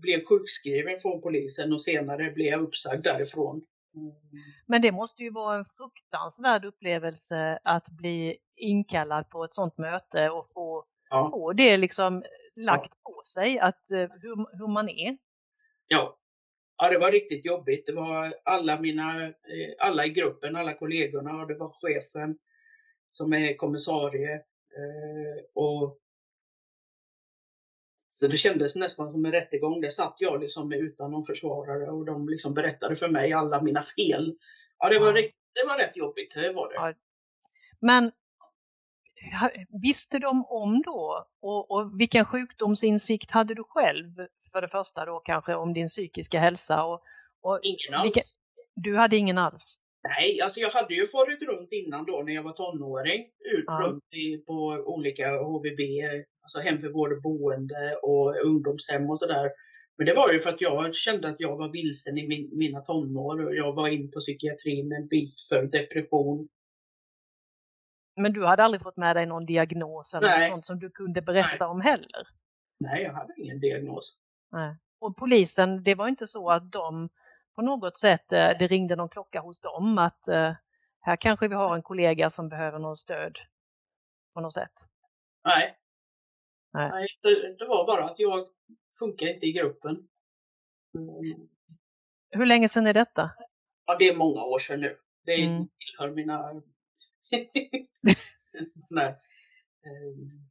blev 0.00 0.24
sjukskriven 0.24 0.98
från 0.98 1.20
polisen 1.20 1.72
och 1.72 1.82
senare 1.82 2.30
blev 2.30 2.46
jag 2.46 2.62
uppsagd 2.62 3.04
därifrån. 3.04 3.66
Men 4.66 4.82
det 4.82 4.92
måste 4.92 5.22
ju 5.22 5.30
vara 5.30 5.58
en 5.58 5.64
fruktansvärd 5.64 6.64
upplevelse 6.64 7.58
att 7.62 7.90
bli 7.90 8.36
inkallad 8.56 9.30
på 9.30 9.44
ett 9.44 9.54
sådant 9.54 9.78
möte 9.78 10.30
och 10.30 10.50
få, 10.54 10.84
ja. 11.10 11.30
få 11.30 11.52
det 11.52 11.76
liksom 11.76 12.24
lagt 12.56 12.92
ja. 12.94 13.10
på 13.10 13.22
sig, 13.24 13.58
att, 13.58 13.90
eh, 13.90 13.98
hur, 13.98 14.58
hur 14.58 14.68
man 14.68 14.88
är. 14.88 15.18
Ja. 15.88 16.18
ja, 16.76 16.88
det 16.88 16.98
var 16.98 17.12
riktigt 17.12 17.44
jobbigt. 17.44 17.86
Det 17.86 17.92
var 17.92 18.34
alla 18.44 18.80
mina, 18.80 19.24
eh, 19.24 19.32
alla 19.78 20.06
i 20.06 20.10
gruppen, 20.10 20.56
alla 20.56 20.74
kollegorna 20.74 21.40
och 21.40 21.46
det 21.46 21.54
var 21.54 21.72
chefen 21.80 22.38
som 23.10 23.32
är 23.32 23.56
kommissarie 23.56 24.34
eh, 24.34 25.44
och 25.54 25.98
så 28.18 28.26
det 28.26 28.36
kändes 28.36 28.76
nästan 28.76 29.10
som 29.10 29.24
en 29.24 29.32
rättegång. 29.32 29.80
Där 29.80 29.90
satt 29.90 30.16
jag 30.18 30.40
liksom 30.40 30.72
utan 30.72 31.10
någon 31.10 31.24
försvarare 31.24 31.90
och 31.90 32.04
de 32.04 32.28
liksom 32.28 32.54
berättade 32.54 32.96
för 32.96 33.08
mig 33.08 33.32
alla 33.32 33.62
mina 33.62 33.82
fel. 33.82 34.34
Ja, 34.78 34.88
det 34.88 34.98
var. 34.98 35.12
Rätt, 35.12 35.30
det 35.54 35.66
var 35.68 35.78
rätt 35.78 35.96
jobbigt, 35.96 36.34
det 36.34 36.52
var 36.52 36.68
det. 36.68 36.74
Ja. 36.74 36.94
Men 37.80 38.12
visste 39.82 40.18
de 40.18 40.44
om 40.46 40.82
då 40.82 41.26
och, 41.40 41.70
och 41.70 42.00
vilken 42.00 42.24
sjukdomsinsikt 42.24 43.30
hade 43.30 43.54
du 43.54 43.64
själv 43.64 44.14
för 44.52 44.60
det 44.60 44.68
första 44.68 45.04
då 45.04 45.20
kanske 45.20 45.54
om 45.54 45.72
din 45.72 45.88
psykiska 45.88 46.40
hälsa? 46.40 46.84
Och, 46.84 47.02
och 47.40 47.60
ingen 47.62 47.94
alls. 47.94 48.04
Vilka, 48.04 48.20
du 48.74 48.96
hade 48.96 49.16
ingen 49.16 49.38
alls? 49.38 49.78
Nej, 50.08 50.40
alltså 50.40 50.60
jag 50.60 50.70
hade 50.70 50.94
ju 50.94 51.06
farit 51.06 51.42
runt 51.42 51.72
innan 51.72 52.04
då 52.04 52.22
när 52.22 52.32
jag 52.32 52.42
var 52.42 52.52
tonåring. 52.52 53.20
Ut 53.54 53.64
ja. 53.66 53.80
runt 53.82 54.14
i, 54.14 54.38
på 54.38 54.54
olika 54.86 55.30
HVB, 55.30 55.80
alltså 56.42 56.58
hem 56.58 56.80
för 56.80 56.88
vård 56.88 57.12
och 57.12 57.22
boende 57.22 57.96
och 58.02 58.36
ungdomshem 58.44 59.10
och 59.10 59.18
sådär. 59.18 59.50
Men 59.98 60.06
det 60.06 60.14
var 60.14 60.32
ju 60.32 60.40
för 60.40 60.50
att 60.50 60.60
jag 60.60 60.94
kände 60.94 61.28
att 61.28 61.40
jag 61.40 61.56
var 61.56 61.68
vilsen 61.68 62.18
i 62.18 62.28
min, 62.28 62.50
mina 62.58 62.80
tonår 62.80 63.46
och 63.46 63.54
jag 63.54 63.72
var 63.72 63.88
in 63.88 64.10
på 64.10 64.20
psykiatrin 64.20 64.88
med 64.88 64.98
en 64.98 65.08
bit 65.08 65.34
för 65.48 65.62
depression. 65.62 66.48
Men 68.16 68.32
du 68.32 68.46
hade 68.46 68.64
aldrig 68.64 68.82
fått 68.82 68.96
med 68.96 69.16
dig 69.16 69.26
någon 69.26 69.46
diagnos 69.46 70.14
eller 70.14 70.28
Nej. 70.28 70.38
något 70.38 70.48
sånt 70.48 70.66
som 70.66 70.78
du 70.78 70.90
kunde 70.90 71.22
berätta 71.22 71.64
Nej. 71.64 71.68
om 71.68 71.80
heller? 71.80 72.28
Nej, 72.80 73.02
jag 73.02 73.12
hade 73.12 73.34
ingen 73.36 73.60
diagnos. 73.60 74.16
Nej. 74.52 74.76
Och 74.98 75.16
polisen, 75.16 75.82
det 75.82 75.94
var 75.94 76.08
inte 76.08 76.26
så 76.26 76.50
att 76.50 76.72
de 76.72 77.08
på 77.56 77.62
något 77.62 78.00
sätt 78.00 78.32
eh, 78.32 78.50
det 78.58 78.66
ringde 78.66 78.96
någon 78.96 79.08
klocka 79.08 79.40
hos 79.40 79.60
dem 79.60 79.98
att 79.98 80.28
eh, 80.28 80.52
här 81.00 81.16
kanske 81.16 81.48
vi 81.48 81.54
har 81.54 81.76
en 81.76 81.82
kollega 81.82 82.30
som 82.30 82.48
behöver 82.48 82.78
någon 82.78 82.96
stöd 82.96 83.38
på 84.34 84.40
något 84.40 84.52
sätt? 84.52 84.72
Nej. 85.44 85.78
Nej, 86.72 86.90
Nej 86.90 87.06
det, 87.22 87.56
det, 87.58 87.66
var 87.66 87.86
bara 87.86 88.10
att 88.10 88.18
jag 88.18 88.48
funkar 88.98 89.26
inte 89.26 89.46
i 89.46 89.52
gruppen. 89.52 90.08
Mm. 90.94 91.48
Hur 92.30 92.46
länge 92.46 92.68
sedan 92.68 92.86
är 92.86 92.94
detta? 92.94 93.30
Ja, 93.86 93.96
det 93.98 94.08
är 94.08 94.16
många 94.16 94.42
år 94.42 94.58
sedan 94.58 94.80
nu. 94.80 94.98
Det 95.24 95.44
mm. 95.44 95.68
tillhör 95.78 96.10
mina 96.10 96.42
här, 98.96 99.12
um... 99.86 100.48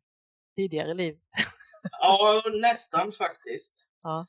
tidigare 0.55 0.93
liv. 0.93 1.19
ja, 1.91 2.41
nästan 2.61 3.11
faktiskt. 3.11 3.87
Ja. 4.01 4.25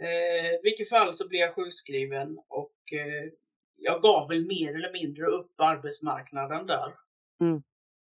Eh, 0.00 0.60
vilket 0.62 0.88
fall 0.88 1.14
så 1.14 1.28
blev 1.28 1.40
jag 1.40 1.54
sjukskriven 1.54 2.38
och 2.48 2.92
eh, 2.92 3.32
jag 3.76 4.02
gav 4.02 4.28
väl 4.28 4.46
mer 4.46 4.74
eller 4.74 4.92
mindre 4.92 5.26
upp 5.26 5.52
arbetsmarknaden 5.56 6.66
där. 6.66 6.94
Mm. 7.40 7.62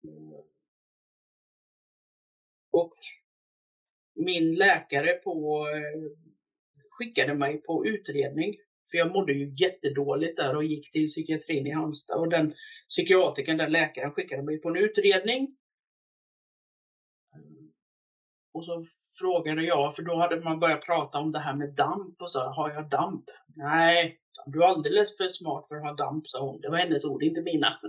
Eh, 0.04 0.40
och 2.72 2.94
min 4.16 4.56
läkare 4.56 5.14
på, 5.14 5.68
eh, 5.68 6.12
skickade 6.90 7.34
mig 7.34 7.62
på 7.62 7.86
utredning 7.86 8.56
För 8.92 8.98
jag 8.98 9.12
mådde 9.12 9.34
ju 9.34 9.56
jättedåligt 9.58 10.38
där 10.38 10.56
och 10.56 10.64
gick 10.64 10.92
till 10.92 11.08
psykiatrin 11.08 11.68
i 11.68 11.72
Halmstad 11.72 12.20
och 12.20 12.30
den 12.30 12.54
psykiatrikern, 12.90 13.58
den 13.58 13.72
läkaren 13.72 14.12
skickade 14.12 14.44
mig 14.44 14.62
på 14.62 14.70
en 14.70 14.76
utredning. 14.76 15.58
Och 18.54 18.66
så 18.66 18.84
frågade 19.20 19.64
jag, 19.64 19.96
för 19.96 20.04
då 20.04 20.16
hade 20.16 20.42
man 20.42 20.60
börjat 20.60 20.86
prata 20.86 21.20
om 21.20 21.32
det 21.32 21.40
här 21.40 21.56
med 21.56 21.70
damp 21.70 22.22
och 22.22 22.32
så, 22.32 22.40
har 22.40 22.70
jag 22.70 22.90
damp? 22.90 23.24
Nej, 23.56 24.20
du 24.46 24.64
är 24.64 24.68
alldeles 24.68 25.18
för 25.18 25.30
smart 25.30 25.68
för 25.68 25.76
att 25.76 25.84
ha 25.84 25.94
damp, 25.94 26.28
sa 26.28 26.40
hon. 26.40 26.62
Det 26.62 26.70
var 26.70 26.78
hennes 26.78 27.06
ord, 27.06 27.24
inte 27.24 27.42
mina. 27.42 27.80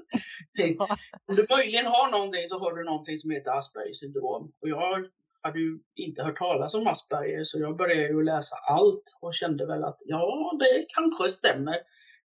Om 1.26 1.36
du 1.36 1.46
möjligen 1.50 1.86
har 1.86 2.10
någonting 2.10 2.48
så 2.48 2.58
har 2.58 2.76
du 2.76 2.84
någonting 2.84 3.18
som 3.18 3.30
heter 3.30 3.50
Aspergers 3.50 3.98
syndrom. 3.98 4.52
Och 4.60 4.68
jag 4.68 5.06
hade 5.42 5.58
ju 5.58 5.78
inte 5.94 6.22
hört 6.22 6.38
talas 6.38 6.74
om 6.74 6.86
Asperger 6.86 7.44
så 7.44 7.58
jag 7.60 7.76
började 7.76 8.08
ju 8.08 8.22
läsa 8.22 8.56
allt 8.68 9.04
och 9.20 9.34
kände 9.34 9.66
väl 9.66 9.84
att 9.84 9.98
ja, 10.04 10.56
det 10.58 10.86
kanske 10.88 11.28
stämmer. 11.28 11.76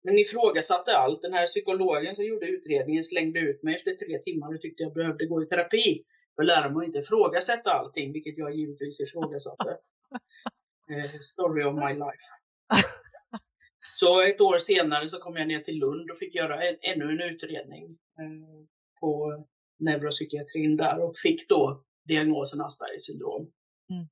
Men 0.03 0.19
ifrågasatte 0.19 0.97
allt. 0.97 1.21
Den 1.21 1.33
här 1.33 1.45
psykologen 1.45 2.15
som 2.15 2.25
gjorde 2.25 2.45
utredningen 2.45 3.03
slängde 3.03 3.39
ut 3.39 3.63
mig 3.63 3.75
efter 3.75 3.91
tre 3.91 4.19
timmar 4.19 4.55
och 4.55 4.61
tyckte 4.61 4.83
jag 4.83 4.93
behövde 4.93 5.25
gå 5.25 5.43
i 5.43 5.45
terapi 5.45 6.03
för 6.35 6.43
att 6.43 6.85
inte 6.85 6.99
ifrågasätta 6.99 7.71
allting, 7.71 8.13
vilket 8.13 8.37
jag 8.37 8.55
givetvis 8.55 8.99
ifrågasatte. 8.99 9.77
Eh, 10.89 11.19
story 11.19 11.63
of 11.63 11.75
my 11.75 11.93
life. 11.93 12.27
Så 13.95 14.21
ett 14.21 14.41
år 14.41 14.57
senare 14.57 15.09
så 15.09 15.19
kom 15.19 15.35
jag 15.35 15.47
ner 15.47 15.59
till 15.59 15.79
Lund 15.79 16.11
och 16.11 16.17
fick 16.17 16.35
göra 16.35 16.63
en, 16.63 16.77
ännu 16.81 17.11
en 17.11 17.21
utredning 17.21 17.97
eh, 18.19 18.65
på 18.99 19.43
neuropsykiatrin 19.79 20.77
där 20.77 20.99
och 20.99 21.17
fick 21.17 21.49
då 21.49 21.83
diagnosen 22.03 22.61
Aspergers 22.61 23.05
syndrom. 23.05 23.51
Mm. 23.89 24.07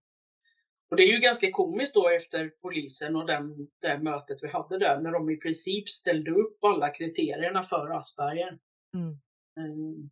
Och 0.90 0.98
det 0.98 1.04
är 1.04 1.14
ju 1.14 1.20
ganska 1.20 1.52
komiskt 1.52 1.94
då 1.94 2.10
efter 2.10 2.54
polisen 2.62 3.16
och 3.16 3.28
den, 3.28 3.68
det 3.80 4.00
mötet 4.00 4.38
vi 4.42 4.48
hade 4.48 4.78
där 4.78 5.02
när 5.02 5.12
de 5.12 5.30
i 5.30 5.38
princip 5.38 5.90
ställde 5.90 6.32
upp 6.32 6.64
alla 6.64 6.90
kriterierna 6.90 7.64
för 7.64 7.98
Asperger. 7.98 8.60
Mm. 8.94 10.10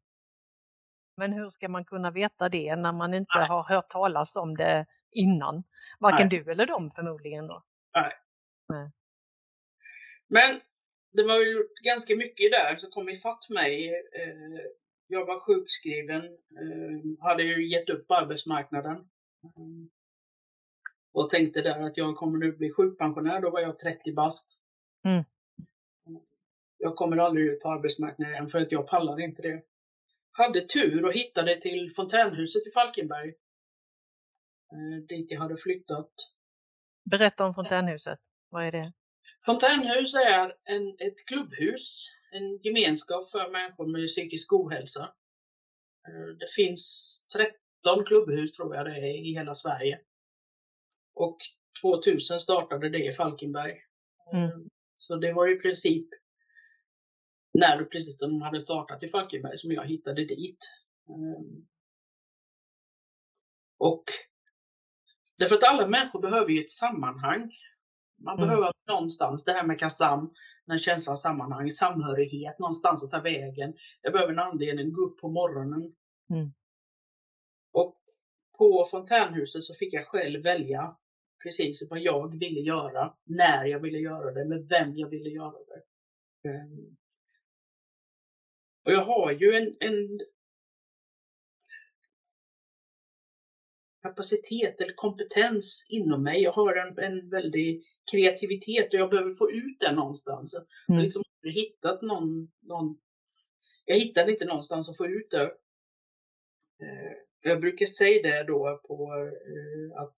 Men 1.20 1.34
hur 1.34 1.50
ska 1.50 1.70
man 1.70 1.86
kunna 1.86 2.12
veta 2.12 2.50
det 2.50 2.76
när 2.76 2.92
man 2.92 3.14
inte 3.14 3.38
Nej. 3.38 3.48
har 3.48 3.64
hört 3.64 3.90
talas 3.90 4.36
om 4.36 4.58
det 4.58 4.86
innan? 5.12 5.64
Varken 6.00 6.28
Nej. 6.32 6.40
du 6.40 6.52
eller 6.52 6.66
de 6.66 6.92
förmodligen 6.92 7.48
då? 7.48 7.64
Nej. 7.96 8.14
Nej. 8.68 8.92
Men 10.28 10.62
det 11.12 11.24
var 11.24 11.38
ju 11.38 11.68
ganska 11.84 12.16
mycket 12.16 12.52
där 12.52 12.76
som 12.76 12.92
kom 12.92 13.10
ifatt 13.10 13.50
mig. 13.50 13.90
Eh, 13.90 14.62
jag 15.08 15.26
var 15.26 15.40
sjukskriven, 15.40 16.26
eh, 16.26 17.24
hade 17.28 17.44
ju 17.44 17.70
gett 17.70 17.90
upp 17.90 18.12
arbetsmarknaden. 18.12 18.98
Eh, 19.44 19.88
och 21.12 21.30
tänkte 21.30 21.62
där 21.62 21.82
att 21.82 21.98
jag 21.98 22.16
kommer 22.16 22.38
nu 22.38 22.52
bli 22.52 22.72
sjukpensionär, 22.72 23.42
då 23.42 23.50
var 23.50 23.60
jag 23.60 23.80
30 23.80 24.14
bast. 24.14 24.60
Mm. 25.06 25.24
Jag 26.78 26.96
kommer 26.96 27.18
aldrig 27.18 27.46
ut 27.46 27.62
på 27.62 27.72
arbetsmarknaden 27.72 28.34
igen 28.34 28.50
för 28.50 28.60
att 28.60 28.72
jag 28.72 28.88
pallar 28.88 29.20
inte 29.20 29.42
det. 29.42 29.69
Hade 30.32 30.62
tur 30.62 31.06
och 31.06 31.14
hittade 31.14 31.62
till 31.62 31.92
fontänhuset 31.96 32.68
i 32.68 32.72
Falkenberg. 32.72 33.34
Dit 35.10 35.32
jag 35.32 35.40
hade 35.40 35.58
flyttat. 35.58 36.12
Berätta 37.12 37.46
om 37.46 37.54
fontänhuset. 37.54 38.20
Vad 38.50 38.66
är 38.66 38.72
det? 38.72 38.84
Fontänhus 39.46 40.14
är 40.16 40.56
en, 40.64 40.90
ett 40.90 41.26
klubbhus, 41.28 42.10
en 42.32 42.58
gemenskap 42.58 43.32
för 43.32 43.52
människor 43.52 43.88
med 43.88 44.08
psykisk 44.08 44.54
ohälsa. 44.54 45.14
Eh, 46.08 46.36
det 46.40 46.52
finns 46.56 47.26
13 47.84 48.06
klubbhus 48.06 48.52
tror 48.52 48.76
jag 48.76 48.86
det 48.86 48.98
är 48.98 49.30
i 49.30 49.34
hela 49.34 49.56
Sverige. 49.56 50.00
Och 51.14 51.38
2000 51.82 52.40
startade 52.40 52.90
det 52.90 53.06
i 53.06 53.14
Falkenberg. 53.14 53.78
Mm. 54.34 54.44
Eh, 54.44 54.58
så 54.96 55.16
det 55.16 55.34
var 55.34 55.48
i 55.48 55.60
princip 55.60 56.08
när 57.54 57.84
precis 57.84 58.18
de 58.18 58.42
hade 58.42 58.60
startat 58.60 59.04
i 59.04 59.08
Falkenberg 59.08 59.58
som 59.58 59.72
jag 59.72 59.86
hittade 59.86 60.26
dit. 60.26 60.60
Eh, 61.10 61.44
och 63.78 64.04
därför 65.38 65.56
att 65.56 65.64
alla 65.64 65.88
människor 65.88 66.22
behöver 66.22 66.50
ju 66.50 66.62
ett 66.62 66.72
sammanhang. 66.72 67.52
Man 68.18 68.38
mm. 68.38 68.48
behöver 68.48 68.74
någonstans, 68.88 69.46
det 69.46 69.54
här 69.54 69.64
med 69.64 69.80
KASAM, 69.80 70.34
en 70.66 70.78
känsla 70.78 71.12
av 71.12 71.16
sammanhang, 71.16 71.72
samhörighet, 71.72 72.60
någonstans 72.60 73.04
att 73.04 73.12
ta 73.12 73.22
vägen. 73.22 73.74
Jag 74.02 74.14
behöver 74.14 74.34
en 74.34 74.40
anledning 74.40 74.94
gå 74.94 75.02
upp 75.02 75.18
på 75.18 75.30
morgonen. 75.30 75.96
Mm. 76.30 76.54
Och 77.72 78.02
på 78.58 78.88
fontänhuset 78.92 79.64
så 79.64 79.74
fick 79.74 79.94
jag 79.94 80.08
själv 80.08 80.44
välja 80.44 80.98
precis 81.44 81.88
vad 81.90 82.00
jag 82.00 82.40
ville 82.40 82.60
göra, 82.60 83.14
när 83.24 83.66
jag 83.66 83.80
ville 83.80 84.00
göra 84.00 84.32
det, 84.32 84.46
med 84.46 84.68
vem 84.68 84.98
jag 84.98 85.10
ville 85.10 85.30
göra 85.30 85.52
det. 85.52 85.84
Och 88.86 88.92
jag 88.92 89.06
har 89.06 89.32
ju 89.32 89.56
en, 89.56 89.76
en 89.80 90.20
kapacitet 94.02 94.82
eller 94.82 94.94
kompetens 94.94 95.86
inom 95.90 96.24
mig. 96.24 96.42
Jag 96.42 96.52
har 96.52 96.76
en, 96.76 97.00
en 97.00 97.30
väldig 97.30 97.84
kreativitet 98.12 98.94
och 98.94 99.00
jag 99.00 99.10
behöver 99.10 99.34
få 99.34 99.52
ut 99.52 99.80
den 99.80 99.96
någonstans. 99.96 100.54
Mm. 100.54 100.66
Jag 100.86 100.96
har 100.96 101.04
liksom 101.04 101.24
hittat 101.44 102.02
någon, 102.02 102.52
någon, 102.62 102.98
jag 103.86 103.96
hittade 103.96 104.32
inte 104.32 104.46
någonstans 104.46 104.90
att 104.90 104.98
få 104.98 105.08
ut 105.08 105.32
det. 105.32 105.44
Eh, 106.82 107.14
jag 107.42 107.62
brukar 107.62 107.86
säga 107.86 108.22
det 108.22 108.44
då 108.44 108.82
på 108.88 109.14
eh, 109.26 110.02
att 110.02 110.16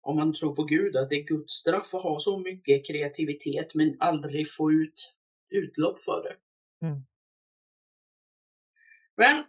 om 0.00 0.16
man 0.16 0.34
tror 0.34 0.54
på 0.54 0.64
Gud, 0.64 0.96
att 0.96 1.10
det 1.10 1.16
är 1.16 1.22
Guds 1.22 1.52
straff 1.52 1.94
att 1.94 2.02
ha 2.02 2.20
så 2.20 2.38
mycket 2.38 2.86
kreativitet 2.86 3.74
men 3.74 3.96
aldrig 4.00 4.50
få 4.50 4.72
ut 4.72 5.14
utlopp 5.48 6.02
för 6.02 6.22
det. 6.22 6.36
Mm. 6.86 7.04
Men 9.16 9.44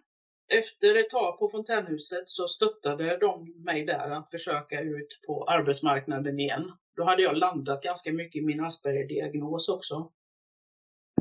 efter 0.48 0.96
ett 0.96 1.10
tag 1.10 1.40
på 1.40 1.50
fontänhuset 1.50 2.30
så 2.30 2.48
stöttade 2.48 3.18
de 3.18 3.64
mig 3.64 3.86
där 3.86 4.12
att 4.12 4.32
försöka 4.32 4.82
ut 4.82 5.20
på 5.28 5.44
arbetsmarknaden 5.44 6.40
igen. 6.40 6.72
Då 6.96 7.04
hade 7.04 7.24
jag 7.24 7.38
landat 7.38 7.84
ganska 7.84 8.12
mycket 8.12 8.42
i 8.42 8.46
min 8.46 8.66
Asperger-diagnos 8.66 9.70
också. 9.70 10.12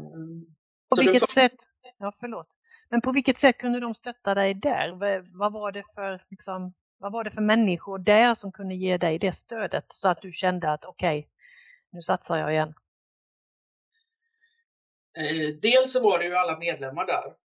Ehm, 0.01 0.47
på 0.89 0.97
så 0.97 1.03
vilket 1.03 1.29
sätt, 1.29 1.57
ja 1.99 2.13
förlåt, 2.21 2.49
men 2.89 3.01
på 3.01 3.13
vilket 3.13 3.39
sätt 3.39 3.59
kunde 3.59 3.81
de 3.81 3.95
stötta 3.95 4.35
dig 4.35 4.55
där? 4.55 4.91
Vad 5.39 5.53
var 5.53 5.73
det 5.73 5.85
för, 5.95 6.25
liksom, 6.31 6.75
vad 6.99 7.13
var 7.13 7.25
det 7.25 7.31
för 7.31 7.41
människor 7.41 7.99
där 7.99 8.35
som 8.35 8.53
kunde 8.53 8.75
ge 8.75 8.97
dig 8.97 9.19
det 9.19 9.33
stödet 9.33 9.85
så 9.89 10.09
att 10.09 10.23
du 10.23 10.33
kände 10.33 10.73
att 10.73 10.85
okej, 10.85 11.19
okay, 11.19 11.31
nu 11.91 12.03
satsar 12.03 12.39
jag 12.39 12.53
igen? 12.53 12.75
Eh, 15.17 15.55
dels 15.63 15.93
så 15.93 16.03
var 16.03 16.19
det 16.19 16.25
ju 16.25 16.35
alla 16.35 16.59
medlemmar 16.59 17.07
där 17.07 17.44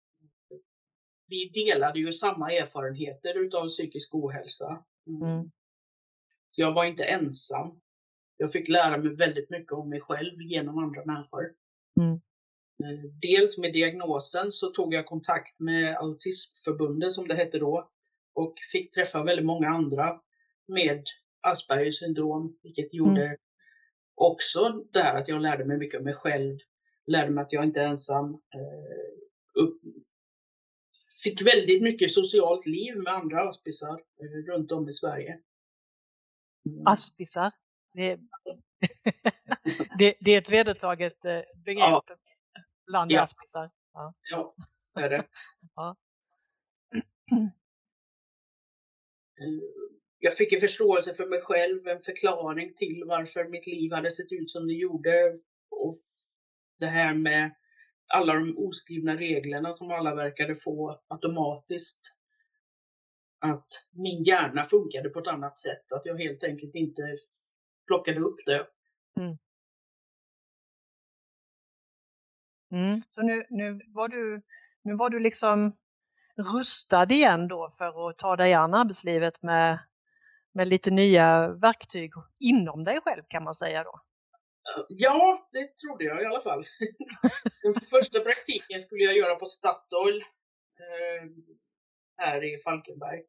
vi 1.27 1.49
delade 1.49 1.99
ju 1.99 2.11
samma 2.11 2.51
erfarenheter 2.51 3.45
utav 3.45 3.67
psykisk 3.67 4.15
ohälsa. 4.15 4.83
Mm. 5.07 5.21
mm. 5.21 5.51
Så 6.49 6.61
jag 6.61 6.73
var 6.73 6.85
inte 6.85 7.03
ensam. 7.03 7.81
Jag 8.37 8.51
fick 8.51 8.67
lära 8.67 8.97
mig 8.97 9.15
väldigt 9.15 9.49
mycket 9.49 9.71
om 9.71 9.89
mig 9.89 10.01
själv 10.01 10.41
genom 10.41 10.77
andra 10.77 11.05
människor. 11.05 11.53
Mm. 11.99 12.13
Eh, 12.83 13.09
dels 13.21 13.57
med 13.57 13.73
diagnosen 13.73 14.51
så 14.51 14.69
tog 14.69 14.93
jag 14.93 15.05
kontakt 15.05 15.59
med 15.59 15.97
Autismförbundet 15.97 17.13
som 17.13 17.27
det 17.27 17.35
hette 17.35 17.59
då 17.59 17.89
och 18.33 18.53
fick 18.71 18.91
träffa 18.91 19.23
väldigt 19.23 19.45
många 19.45 19.69
andra 19.69 20.21
med 20.67 21.03
Aspergers 21.41 21.99
syndrom, 21.99 22.57
vilket 22.63 22.93
gjorde 22.93 23.25
mm. 23.25 23.37
också 24.15 24.83
här 24.93 25.15
att 25.15 25.27
jag 25.27 25.41
lärde 25.41 25.65
mig 25.65 25.77
mycket 25.77 25.97
om 25.97 26.03
mig 26.03 26.13
själv, 26.13 26.57
lärde 27.07 27.31
mig 27.31 27.41
att 27.41 27.53
jag 27.53 27.63
inte 27.63 27.81
är 27.81 27.87
ensam, 27.87 28.33
eh, 28.33 29.61
upp, 29.63 29.81
fick 31.23 31.41
väldigt 31.41 31.81
mycket 31.81 32.11
socialt 32.11 32.65
liv 32.65 32.97
med 32.97 33.13
andra 33.13 33.49
aspisar 33.49 34.01
eh, 34.21 34.51
runt 34.51 34.71
om 34.71 34.89
i 34.89 34.93
Sverige. 34.93 35.39
Mm. 36.65 36.87
Aspisar? 36.87 37.51
Det 37.93 38.11
är, 38.11 38.19
det, 39.97 40.15
det, 40.19 40.31
är 40.31 40.37
ett 40.37 40.49
vedertaget 40.49 41.25
eh, 41.25 41.41
begrepp 41.55 41.77
ja. 41.77 42.03
bland 42.87 43.11
ja. 43.11 43.21
aspisar. 43.21 43.71
Ja. 43.93 44.13
ja, 44.31 44.55
det 44.93 45.01
är 45.01 45.09
det. 45.09 45.27
ja. 45.75 45.95
Eh, 49.41 49.59
jag 50.19 50.37
fick 50.37 50.53
en 50.53 50.59
förståelse 50.59 51.13
för 51.13 51.25
mig 51.25 51.41
själv, 51.41 51.87
en 51.87 52.01
förklaring 52.01 52.73
till 52.73 53.03
varför 53.07 53.45
mitt 53.45 53.67
liv 53.67 53.91
hade 53.91 54.11
sett 54.11 54.31
ut 54.31 54.51
som 54.51 54.67
det 54.67 54.73
gjorde. 54.73 55.39
Och 55.69 55.97
det 56.79 56.85
här 56.85 57.13
med 57.13 57.55
alla 58.07 58.33
de 58.33 58.57
oskrivna 58.57 59.15
reglerna 59.15 59.73
som 59.73 59.91
alla 59.91 60.15
verkade 60.15 60.55
få 60.55 60.99
automatiskt. 61.07 61.99
Att 63.39 63.67
min 63.91 64.23
hjärna 64.23 64.65
funkade 64.65 65.09
på 65.09 65.19
ett 65.19 65.27
annat 65.27 65.57
sätt, 65.57 65.91
att 65.91 66.05
jag 66.05 66.17
helt 66.17 66.43
enkelt 66.43 66.75
inte 66.75 67.17
plockade 67.87 68.19
upp 68.19 68.45
det. 68.45 68.67
Mm. 69.19 69.37
Mm. 72.71 73.01
Så 73.15 73.21
nu, 73.21 73.45
nu, 73.49 73.81
var 73.87 74.07
du, 74.07 74.41
nu 74.83 74.95
var 74.95 75.09
du 75.09 75.19
liksom 75.19 75.75
rustad 76.35 77.11
igen 77.11 77.47
då 77.47 77.69
för 77.77 78.09
att 78.09 78.17
ta 78.17 78.35
dig 78.35 78.53
an 78.53 78.73
arbetslivet 78.73 79.41
med, 79.41 79.79
med 80.51 80.67
lite 80.67 80.91
nya 80.91 81.47
verktyg 81.47 82.11
inom 82.39 82.83
dig 82.83 82.99
själv 83.01 83.23
kan 83.27 83.43
man 83.43 83.55
säga 83.55 83.83
då? 83.83 84.01
Ja, 84.87 85.49
det 85.51 85.77
trodde 85.77 86.03
jag 86.03 86.21
i 86.21 86.25
alla 86.25 86.41
fall. 86.41 86.65
Den 87.63 87.73
första 87.73 88.19
praktiken 88.19 88.79
skulle 88.79 89.03
jag 89.03 89.17
göra 89.17 89.35
på 89.35 89.45
Statoil 89.45 90.17
eh, 90.79 91.29
här 92.17 92.43
i 92.53 92.57
Falkenberg. 92.57 93.23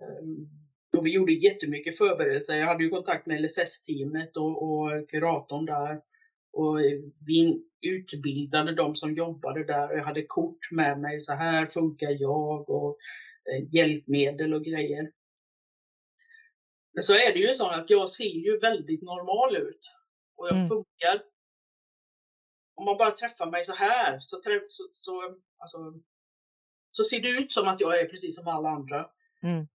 Ehm, 0.00 0.48
och 0.96 1.06
vi 1.06 1.10
gjorde 1.10 1.32
jättemycket 1.32 1.98
förberedelser. 1.98 2.56
Jag 2.56 2.66
hade 2.66 2.84
ju 2.84 2.90
kontakt 2.90 3.26
med 3.26 3.42
LSS-teamet 3.42 4.36
och, 4.36 4.62
och 4.62 5.10
kuratorn 5.10 5.66
där. 5.66 6.00
Och 6.52 6.78
vi 7.26 7.62
utbildade 7.80 8.74
de 8.74 8.96
som 8.96 9.14
jobbade 9.14 9.64
där. 9.64 9.96
Jag 9.96 10.04
hade 10.04 10.22
kort 10.22 10.70
med 10.70 11.00
mig. 11.00 11.20
Så 11.20 11.32
här 11.32 11.66
funkar 11.66 12.16
jag 12.20 12.70
och 12.70 12.98
eh, 13.52 13.74
hjälpmedel 13.74 14.54
och 14.54 14.64
grejer. 14.64 15.12
Men 16.92 17.02
så 17.02 17.14
är 17.14 17.32
det 17.32 17.38
ju 17.38 17.54
så 17.54 17.68
att 17.68 17.90
jag 17.90 18.08
ser 18.08 18.44
ju 18.44 18.58
väldigt 18.58 19.02
normal 19.02 19.56
ut. 19.56 19.97
Och 20.38 20.48
jag 20.48 20.56
mm. 20.56 20.68
funkar. 20.68 21.22
Om 22.74 22.84
man 22.84 22.96
bara 22.96 23.10
träffar 23.10 23.50
mig 23.50 23.64
så 23.64 23.74
här 23.74 24.20
så, 24.20 24.40
så, 24.68 24.88
så, 24.94 25.22
alltså, 25.58 25.78
så 26.90 27.04
ser 27.04 27.20
det 27.20 27.28
ut 27.28 27.52
som 27.52 27.68
att 27.68 27.80
jag 27.80 28.00
är 28.00 28.06
precis 28.06 28.36
som 28.36 28.48
alla 28.48 28.68
andra. 28.68 29.10
Mm. 29.42 29.66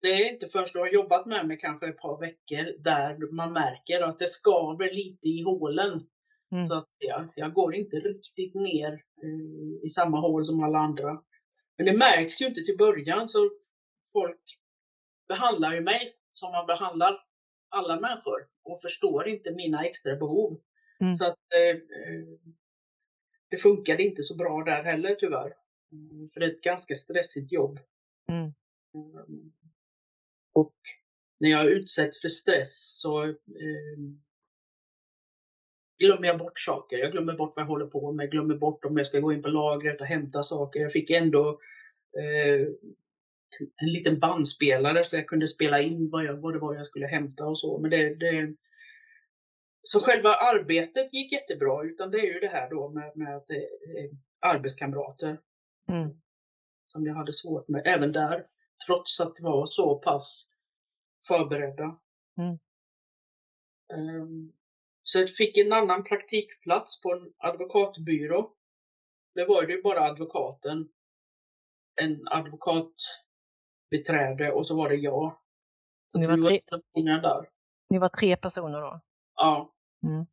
Det 0.00 0.08
är 0.08 0.32
inte 0.32 0.46
först 0.46 0.72
du 0.72 0.78
har 0.78 0.88
jobbat 0.88 1.26
med 1.26 1.46
mig 1.46 1.58
kanske 1.58 1.88
ett 1.88 1.98
par 1.98 2.20
veckor 2.20 2.82
där 2.82 3.32
man 3.32 3.52
märker 3.52 4.02
att 4.02 4.18
det 4.18 4.28
skaver 4.28 4.92
lite 4.92 5.28
i 5.28 5.42
hålen. 5.42 6.06
Mm. 6.52 6.68
Så 6.68 6.74
att 6.74 6.88
säga. 6.88 7.28
Jag 7.34 7.52
går 7.52 7.74
inte 7.74 7.96
riktigt 7.96 8.54
ner 8.54 8.92
uh, 9.24 9.84
i 9.84 9.88
samma 9.88 10.20
hål 10.20 10.46
som 10.46 10.64
alla 10.64 10.78
andra. 10.78 11.22
Men 11.76 11.86
det 11.86 11.96
märks 11.96 12.40
ju 12.40 12.46
inte 12.46 12.62
till 12.62 12.76
början 12.76 13.28
så 13.28 13.50
folk 14.12 14.60
behandlar 15.28 15.74
ju 15.74 15.80
mig 15.80 16.12
som 16.32 16.52
man 16.52 16.66
behandlar 16.66 17.20
alla 17.68 18.00
människor 18.00 18.49
och 18.62 18.82
förstår 18.82 19.28
inte 19.28 19.50
mina 19.50 19.84
extra 19.84 20.16
behov. 20.16 20.60
Mm. 21.00 21.16
Så 21.16 21.24
att 21.24 21.38
eh, 21.54 21.76
eh, 21.76 22.24
det 23.48 23.56
funkade 23.56 24.02
inte 24.02 24.22
så 24.22 24.36
bra 24.36 24.64
där 24.64 24.82
heller 24.82 25.14
tyvärr. 25.14 25.54
Mm, 25.92 26.30
för 26.30 26.40
det 26.40 26.46
är 26.46 26.50
ett 26.50 26.62
ganska 26.62 26.94
stressigt 26.94 27.52
jobb. 27.52 27.80
Mm. 28.28 28.52
Mm. 28.94 29.52
Och 30.52 30.74
när 31.40 31.50
jag 31.50 31.66
utsätts 31.66 32.20
för 32.20 32.28
stress 32.28 33.00
så 33.00 33.24
eh, 33.24 33.98
glömmer 35.98 36.26
jag 36.26 36.38
bort 36.38 36.58
saker. 36.58 36.98
Jag 36.98 37.12
glömmer 37.12 37.34
bort 37.34 37.52
vad 37.56 37.62
jag 37.62 37.68
håller 37.68 37.86
på 37.86 38.12
med, 38.12 38.30
glömmer 38.30 38.54
bort 38.54 38.84
om 38.84 38.96
jag 38.96 39.06
ska 39.06 39.20
gå 39.20 39.32
in 39.32 39.42
på 39.42 39.48
lagret 39.48 40.00
och 40.00 40.06
hämta 40.06 40.42
saker. 40.42 40.80
Jag 40.80 40.92
fick 40.92 41.10
ändå 41.10 41.60
eh, 42.18 42.68
en 43.82 43.92
liten 43.92 44.18
bandspelare 44.18 45.04
så 45.04 45.16
jag 45.16 45.26
kunde 45.26 45.46
spela 45.46 45.80
in 45.80 46.10
vad, 46.10 46.24
jag, 46.24 46.36
vad 46.36 46.54
det 46.54 46.58
var 46.58 46.74
jag 46.74 46.86
skulle 46.86 47.06
hämta 47.06 47.46
och 47.46 47.58
så. 47.58 47.78
Men 47.78 47.90
det, 47.90 48.14
det, 48.14 48.54
så 49.82 50.00
själva 50.00 50.34
arbetet 50.34 51.12
gick 51.12 51.32
jättebra, 51.32 51.84
utan 51.84 52.10
det 52.10 52.18
är 52.18 52.34
ju 52.34 52.40
det 52.40 52.48
här 52.48 52.70
då 52.70 52.88
med, 52.88 53.16
med 53.16 53.36
att 53.36 53.50
är 53.50 54.10
arbetskamrater. 54.40 55.40
Mm. 55.88 56.10
Som 56.86 57.06
jag 57.06 57.14
hade 57.14 57.32
svårt 57.32 57.68
med, 57.68 57.82
även 57.86 58.12
där. 58.12 58.46
Trots 58.86 59.20
att 59.20 59.36
det 59.36 59.42
var 59.42 59.66
så 59.66 59.98
pass 59.98 60.50
förberedda. 61.28 61.98
Mm. 62.38 62.58
Um, 63.94 64.52
så 65.02 65.18
jag 65.18 65.30
fick 65.30 65.56
en 65.56 65.72
annan 65.72 66.04
praktikplats 66.04 67.00
på 67.00 67.12
en 67.12 67.32
advokatbyrå. 67.38 68.54
Det 69.34 69.44
var 69.44 69.68
ju 69.68 69.82
bara 69.82 70.00
advokaten, 70.00 70.88
en 71.94 72.28
advokat 72.28 72.94
beträde 73.90 74.52
och 74.52 74.66
så 74.66 74.76
var 74.76 74.88
det 74.88 74.96
jag. 74.96 75.36
Så 76.12 76.18
ni, 76.18 76.26
var 76.26 76.48
tre... 76.48 76.60
där. 76.94 77.48
ni 77.88 77.98
var 77.98 78.08
tre 78.08 78.36
personer 78.36 78.80
då? 78.80 79.00
Ja. 79.36 79.74
Mm. 80.02 80.26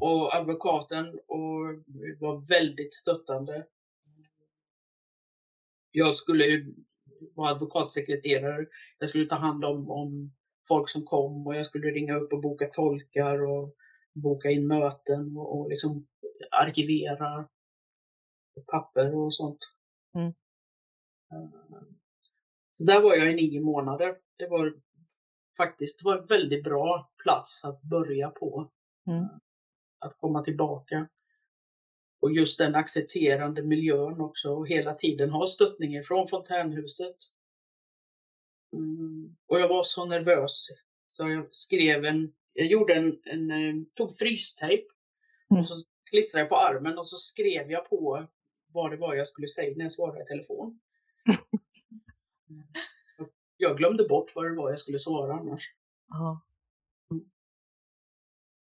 Och 0.00 0.34
advokaten 0.34 1.20
och 1.26 1.84
var 2.20 2.48
väldigt 2.48 2.94
stöttande. 2.94 3.66
Jag 5.90 6.14
skulle 6.14 6.44
ju 6.44 6.74
vara 7.34 7.50
advokatsekreterare. 7.50 8.66
Jag 8.98 9.08
skulle 9.08 9.26
ta 9.26 9.34
hand 9.34 9.64
om, 9.64 9.90
om 9.90 10.32
folk 10.68 10.90
som 10.90 11.04
kom 11.04 11.46
och 11.46 11.54
jag 11.54 11.66
skulle 11.66 11.90
ringa 11.90 12.16
upp 12.16 12.32
och 12.32 12.40
boka 12.40 12.68
tolkar 12.72 13.46
och 13.46 13.74
boka 14.14 14.50
in 14.50 14.66
möten 14.66 15.36
och, 15.36 15.58
och 15.58 15.70
liksom 15.70 16.06
arkivera 16.50 17.48
papper 18.66 19.14
och 19.14 19.34
sånt. 19.34 19.58
Mm. 20.14 20.32
Eh, 22.78 22.84
så 22.84 22.84
där 22.84 23.00
var 23.00 23.14
jag 23.14 23.30
i 23.30 23.34
nio 23.34 23.60
månader. 23.60 24.16
Det 24.36 24.46
var 24.46 24.74
faktiskt 25.56 25.98
det 25.98 26.04
var 26.04 26.18
en 26.18 26.26
väldigt 26.26 26.64
bra 26.64 27.10
plats 27.22 27.64
att 27.64 27.82
börja 27.82 28.30
på. 28.30 28.70
Mm. 29.06 29.24
Att 29.98 30.18
komma 30.18 30.44
tillbaka. 30.44 31.08
Och 32.20 32.32
just 32.32 32.58
den 32.58 32.74
accepterande 32.74 33.62
miljön 33.62 34.20
också 34.20 34.50
och 34.50 34.68
hela 34.68 34.94
tiden 34.94 35.30
ha 35.30 35.46
stöttningen 35.46 36.04
från 36.04 36.28
fontänhuset. 36.28 37.16
Mm. 38.72 39.36
Och 39.46 39.60
jag 39.60 39.68
var 39.68 39.82
så 39.82 40.04
nervös 40.04 40.68
så 41.10 41.28
jag 41.28 41.54
skrev 41.54 42.04
en, 42.04 42.32
jag 42.52 42.66
gjorde 42.66 42.94
en, 42.94 43.20
en 43.24 43.50
eh, 43.50 43.84
tog 43.94 44.18
frystejp 44.18 44.84
mm. 45.50 45.60
och 45.60 45.66
så 45.68 45.74
klistrade 46.10 46.42
jag 46.42 46.48
på 46.48 46.56
armen 46.56 46.98
och 46.98 47.06
så 47.06 47.16
skrev 47.16 47.70
jag 47.70 47.90
på 47.90 48.26
vad 48.72 48.90
det 48.90 48.96
var 48.96 49.14
jag 49.14 49.28
skulle 49.28 49.48
säga 49.48 49.74
när 49.76 49.84
jag 49.84 49.92
svarade 49.92 50.22
i 50.22 50.26
telefon. 50.26 50.80
Jag 53.60 53.76
glömde 53.76 54.04
bort 54.04 54.32
vad 54.34 54.44
det 54.44 54.54
var 54.54 54.70
jag 54.70 54.78
skulle 54.78 54.98
svara 54.98 55.32
annars. 55.32 55.74
Ja. 56.08 56.40
Mm. 57.10 57.24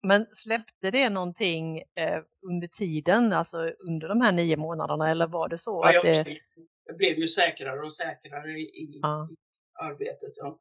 Men 0.03 0.27
släppte 0.33 0.91
det 0.91 1.11
någonting 1.11 1.79
eh, 1.79 2.23
under 2.43 2.69
tiden, 2.69 3.33
alltså 3.33 3.59
under 3.79 4.09
de 4.09 4.21
här 4.21 4.33
nio 4.33 4.57
månaderna 4.57 5.11
eller 5.11 5.27
var 5.27 5.49
det 5.49 5.59
så 5.59 5.81
ja, 5.85 5.97
att 5.99 6.03
det... 6.03 6.15
Jag, 6.15 6.39
jag 6.85 6.97
blev 6.97 7.19
ju 7.19 7.27
säkrare 7.27 7.81
och 7.81 7.95
säkrare 7.95 8.53
i, 8.53 8.63
i 8.63 9.01
arbetet. 9.73 10.33
Ja. 10.37 10.59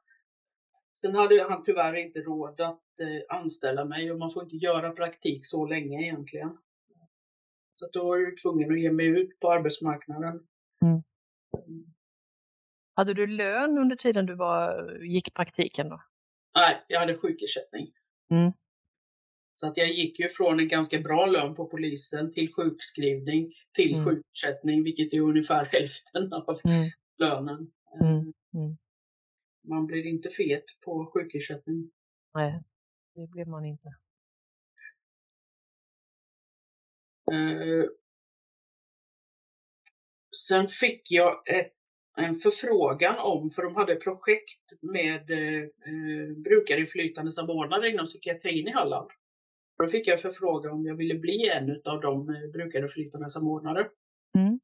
Sen 1.01 1.15
hade 1.15 1.43
han 1.49 1.63
tyvärr 1.63 1.95
inte 1.95 2.19
råd 2.19 2.61
att 2.61 2.99
eh, 2.99 3.37
anställa 3.37 3.85
mig 3.85 4.11
och 4.11 4.19
man 4.19 4.29
får 4.29 4.43
inte 4.43 4.55
göra 4.55 4.91
praktik 4.91 5.45
så 5.45 5.65
länge 5.65 6.01
egentligen. 6.01 6.57
Så 7.75 7.89
då 7.93 8.03
var 8.07 8.17
jag 8.17 8.37
tvungen 8.37 8.71
att 8.71 8.79
ge 8.79 8.91
mig 8.91 9.05
ut 9.05 9.39
på 9.39 9.51
arbetsmarknaden. 9.51 10.47
Mm. 10.85 11.03
Hade 12.99 13.13
du 13.13 13.27
lön 13.27 13.77
under 13.77 13.95
tiden 13.95 14.25
du 14.25 14.35
var, 14.35 14.91
gick 15.03 15.33
praktiken 15.33 15.89
då? 15.89 16.01
Nej, 16.55 16.85
jag 16.87 16.99
hade 16.99 17.17
sjukersättning. 17.17 17.91
Mm. 18.31 18.51
Så 19.55 19.67
att 19.67 19.77
jag 19.77 19.87
gick 19.87 20.19
ju 20.19 20.29
från 20.29 20.59
en 20.59 20.67
ganska 20.67 20.99
bra 20.99 21.25
lön 21.25 21.55
på 21.55 21.65
polisen 21.65 22.31
till 22.31 22.53
sjukskrivning 22.53 23.53
till 23.73 23.93
mm. 23.93 24.05
sjukersättning, 24.05 24.83
vilket 24.83 25.13
är 25.13 25.19
ungefär 25.19 25.65
hälften 25.71 26.33
av 26.33 26.59
mm. 26.63 26.89
lönen. 27.17 27.71
Mm. 28.01 28.33
Mm. 28.53 28.77
Man 29.67 29.85
blir 29.85 30.05
inte 30.05 30.29
fet 30.29 30.65
på 30.85 31.11
sjukersättning. 31.13 31.91
Nej, 32.33 32.63
det 33.15 33.27
blir 33.27 33.45
man 33.45 33.65
inte. 33.65 33.89
Uh, 37.31 37.85
sen 40.47 40.67
fick 40.67 41.11
jag 41.11 41.49
ett 41.49 41.78
en 42.19 42.39
förfrågan 42.39 43.19
om, 43.19 43.49
för 43.49 43.61
de 43.63 43.75
hade 43.75 43.95
projekt 43.95 44.73
med 44.81 45.31
eh, 45.31 45.63
eh 45.63 46.37
brukarinflytande 46.43 47.31
samordnare 47.31 47.89
inom 47.89 48.05
psykiatrin 48.05 48.67
i 48.67 48.71
Halland. 48.71 49.09
Då 49.77 49.87
fick 49.87 50.07
jag 50.07 50.21
förfrågan 50.21 50.71
om 50.71 50.85
jag 50.85 50.95
ville 50.95 51.15
bli 51.15 51.49
en 51.49 51.81
av 51.85 52.01
de 52.01 52.29
eh, 52.29 52.51
brukarinflytande 52.53 53.29
samordnare. 53.29 53.89
Mm. 54.37 54.59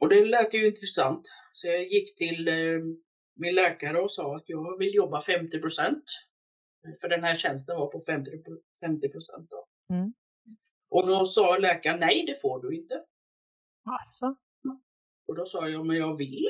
Och 0.00 0.08
det 0.08 0.24
lät 0.24 0.54
ju 0.54 0.66
intressant. 0.66 1.28
Så 1.52 1.66
jag 1.66 1.84
gick 1.84 2.16
till 2.16 2.48
eh, 2.48 2.80
min 3.34 3.54
läkare 3.54 4.00
och 4.00 4.12
sa 4.12 4.36
att 4.36 4.44
jag 4.46 4.78
vill 4.78 4.94
jobba 4.94 5.20
50 5.20 5.60
procent. 5.60 6.04
För 7.00 7.08
den 7.08 7.24
här 7.24 7.34
tjänsten 7.34 7.76
var 7.76 7.86
på 7.86 8.04
50 8.80 9.08
procent. 9.08 9.50
Mm. 9.90 10.12
Och 10.90 11.06
då 11.06 11.24
sa 11.24 11.58
läkaren 11.58 12.00
nej, 12.00 12.24
det 12.26 12.40
får 12.40 12.62
du 12.62 12.76
inte. 12.76 13.04
Alltså. 13.84 14.36
Och 15.32 15.38
då 15.38 15.46
sa 15.46 15.68
jag, 15.68 15.86
men 15.86 15.96
jag 15.96 16.16
vill. 16.16 16.48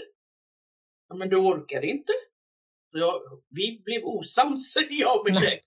Ja, 1.09 1.15
men 1.15 1.29
du 1.29 1.37
orkar 1.37 1.85
inte. 1.85 2.13
Så 2.93 2.99
jag, 2.99 3.23
vi 3.49 3.83
blev 3.85 4.05
osams, 4.05 4.77
jag 4.91 5.21
och 5.21 5.25
min 5.25 5.35
läkare. 5.35 5.61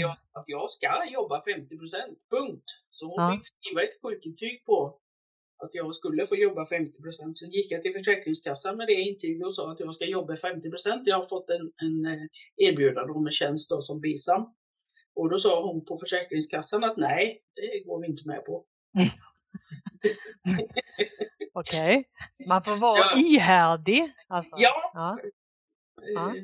Jag 0.00 0.16
att 0.32 0.44
jag 0.46 0.70
ska 0.70 1.10
jobba 1.12 1.44
50 1.44 1.78
procent, 1.78 2.18
punkt. 2.30 2.64
Så 2.90 3.06
hon 3.06 3.22
ja. 3.22 3.36
fick 3.36 3.46
skriva 3.46 3.82
ett 3.82 4.02
sjukintyg 4.02 4.64
på 4.64 5.00
att 5.64 5.70
jag 5.72 5.94
skulle 5.94 6.26
få 6.26 6.36
jobba 6.36 6.66
50 6.66 7.02
procent. 7.02 7.38
Sen 7.38 7.50
gick 7.50 7.70
jag 7.70 7.82
till 7.82 7.92
Försäkringskassan 7.92 8.76
med 8.76 8.86
det 8.86 8.94
intyget 8.94 9.46
och 9.46 9.54
sa 9.54 9.72
att 9.72 9.80
jag 9.80 9.94
ska 9.94 10.04
jobba 10.04 10.36
50 10.36 10.70
procent. 10.70 11.02
Jag 11.06 11.18
har 11.18 11.28
fått 11.28 11.50
en, 11.50 11.72
en 11.76 12.06
eh, 12.06 12.26
erbjudande 12.56 13.12
om 13.12 13.26
en 13.26 13.32
tjänst 13.32 13.70
då 13.70 13.82
som 13.82 14.00
bisam. 14.00 14.54
Och 15.14 15.30
då 15.30 15.38
sa 15.38 15.66
hon 15.66 15.84
på 15.84 15.98
Försäkringskassan 15.98 16.84
att 16.84 16.96
nej, 16.96 17.42
det 17.54 17.84
går 17.86 18.00
vi 18.00 18.06
inte 18.06 18.28
med 18.28 18.44
på. 18.44 18.64
Okej, 21.56 21.98
okay. 21.98 22.46
man 22.46 22.64
får 22.64 22.76
vara 22.76 22.98
ja. 22.98 23.16
ihärdig. 23.16 24.12
Alltså. 24.26 24.56
Ja. 24.58 24.92
ja. 26.14 26.34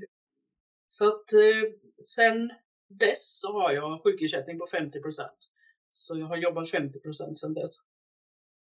Så 0.88 1.08
att 1.08 1.32
eh, 1.32 1.72
sen 2.04 2.52
dess 2.88 3.40
så 3.40 3.60
har 3.60 3.72
jag 3.72 4.02
sjukersättning 4.02 4.58
på 4.58 4.66
50% 4.66 5.28
Så 5.92 6.18
jag 6.18 6.26
har 6.26 6.36
jobbat 6.36 6.68
50% 6.68 7.34
sedan 7.34 7.54
dess. 7.54 7.70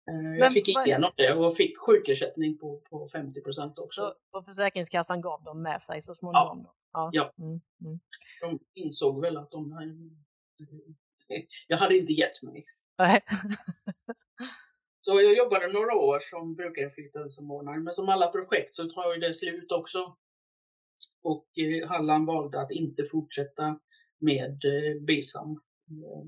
Men 0.07 0.39
jag 0.39 0.53
fick 0.53 0.69
igenom 0.69 1.13
det 1.17 1.35
och 1.35 1.57
fick 1.57 1.79
sjukersättning 1.79 2.59
på, 2.59 2.81
på 2.91 3.09
50% 3.09 3.79
också. 3.79 4.01
Så, 4.01 4.15
och 4.39 4.45
Försäkringskassan 4.45 5.21
gav 5.21 5.43
dem 5.43 5.63
med 5.63 5.83
sig 5.83 6.03
så 6.03 6.15
småningom? 6.15 6.67
Ja. 6.93 7.11
ja. 7.13 7.33
ja. 7.39 7.45
Mm, 7.45 7.61
mm. 7.81 8.01
De 8.41 8.59
insåg 8.75 9.21
väl 9.21 9.37
att 9.37 9.51
de... 9.51 9.91
Jag 11.67 11.77
hade 11.77 11.97
inte 11.97 12.13
gett 12.13 12.43
mig. 12.43 12.65
Nej. 12.99 13.21
så 15.07 15.21
jag 15.21 15.37
jobbade 15.37 15.73
några 15.73 15.95
år 15.95 16.21
som 16.21 16.55
brukarinflytandesamordnare, 16.55 17.79
men 17.79 17.93
som 17.93 18.09
alla 18.09 18.29
projekt 18.29 18.75
så 18.75 18.89
tar 18.89 19.15
ju 19.15 19.21
det 19.21 19.35
slut 19.35 19.73
också. 19.73 20.17
Och 21.23 21.59
eh, 21.59 21.89
Halland 21.89 22.27
valde 22.27 22.61
att 22.61 22.73
inte 22.73 23.05
fortsätta 23.05 23.81
med 24.19 24.51
eh, 24.65 25.01
BISAM 25.01 25.51
eh, 25.91 26.25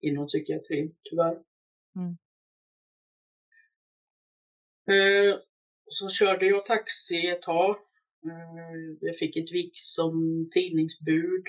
inom 0.00 0.26
psykiatrin, 0.26 0.94
tyvärr. 1.10 1.42
Mm. 1.96 2.16
Så 5.86 6.08
körde 6.08 6.46
jag 6.46 6.66
taxi 6.66 7.26
ett 7.26 7.42
tag. 7.42 7.76
Jag 9.00 9.16
fick 9.16 9.36
ett 9.36 9.52
vik 9.52 9.72
som 9.74 10.48
tidningsbud. 10.52 11.44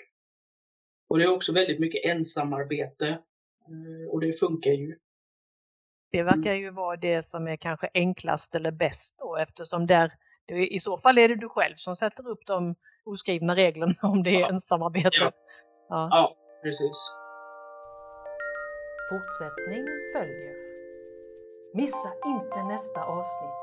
Och 1.08 1.18
det 1.18 1.24
är 1.24 1.32
också 1.32 1.54
väldigt 1.54 1.80
mycket 1.80 2.06
ensamarbete. 2.06 3.24
Och 4.10 4.22
det 4.22 4.34
funkar 4.34 4.72
ju. 4.72 5.00
Det 6.14 6.24
verkar 6.24 6.54
ju 6.54 6.70
vara 6.70 6.98
det 6.98 7.26
som 7.26 7.48
är 7.48 7.56
kanske 7.56 7.90
enklast 7.94 8.56
eller 8.56 8.72
bäst 8.72 9.20
då 9.20 9.36
eftersom 9.38 9.88
där 9.88 10.14
i 10.52 10.80
så 10.80 10.98
fall 10.98 11.18
är 11.18 11.28
det 11.28 11.36
du 11.36 11.50
själv 11.50 11.76
som 11.76 11.96
sätter 11.96 12.28
upp 12.28 12.46
de 12.46 12.76
oskrivna 13.06 13.56
reglerna 13.56 13.94
om 14.02 14.24
det 14.24 14.30
är 14.30 14.40
ja. 14.40 14.50
ensamarbete. 14.50 15.10
Ja. 15.20 15.32
Ja. 15.90 16.08
ja, 16.12 16.36
precis. 16.64 16.98
Fortsättning 19.10 19.86
följer. 20.14 20.56
Missa 21.74 22.10
inte 22.26 22.64
nästa 22.64 23.04
avsnitt. 23.04 23.63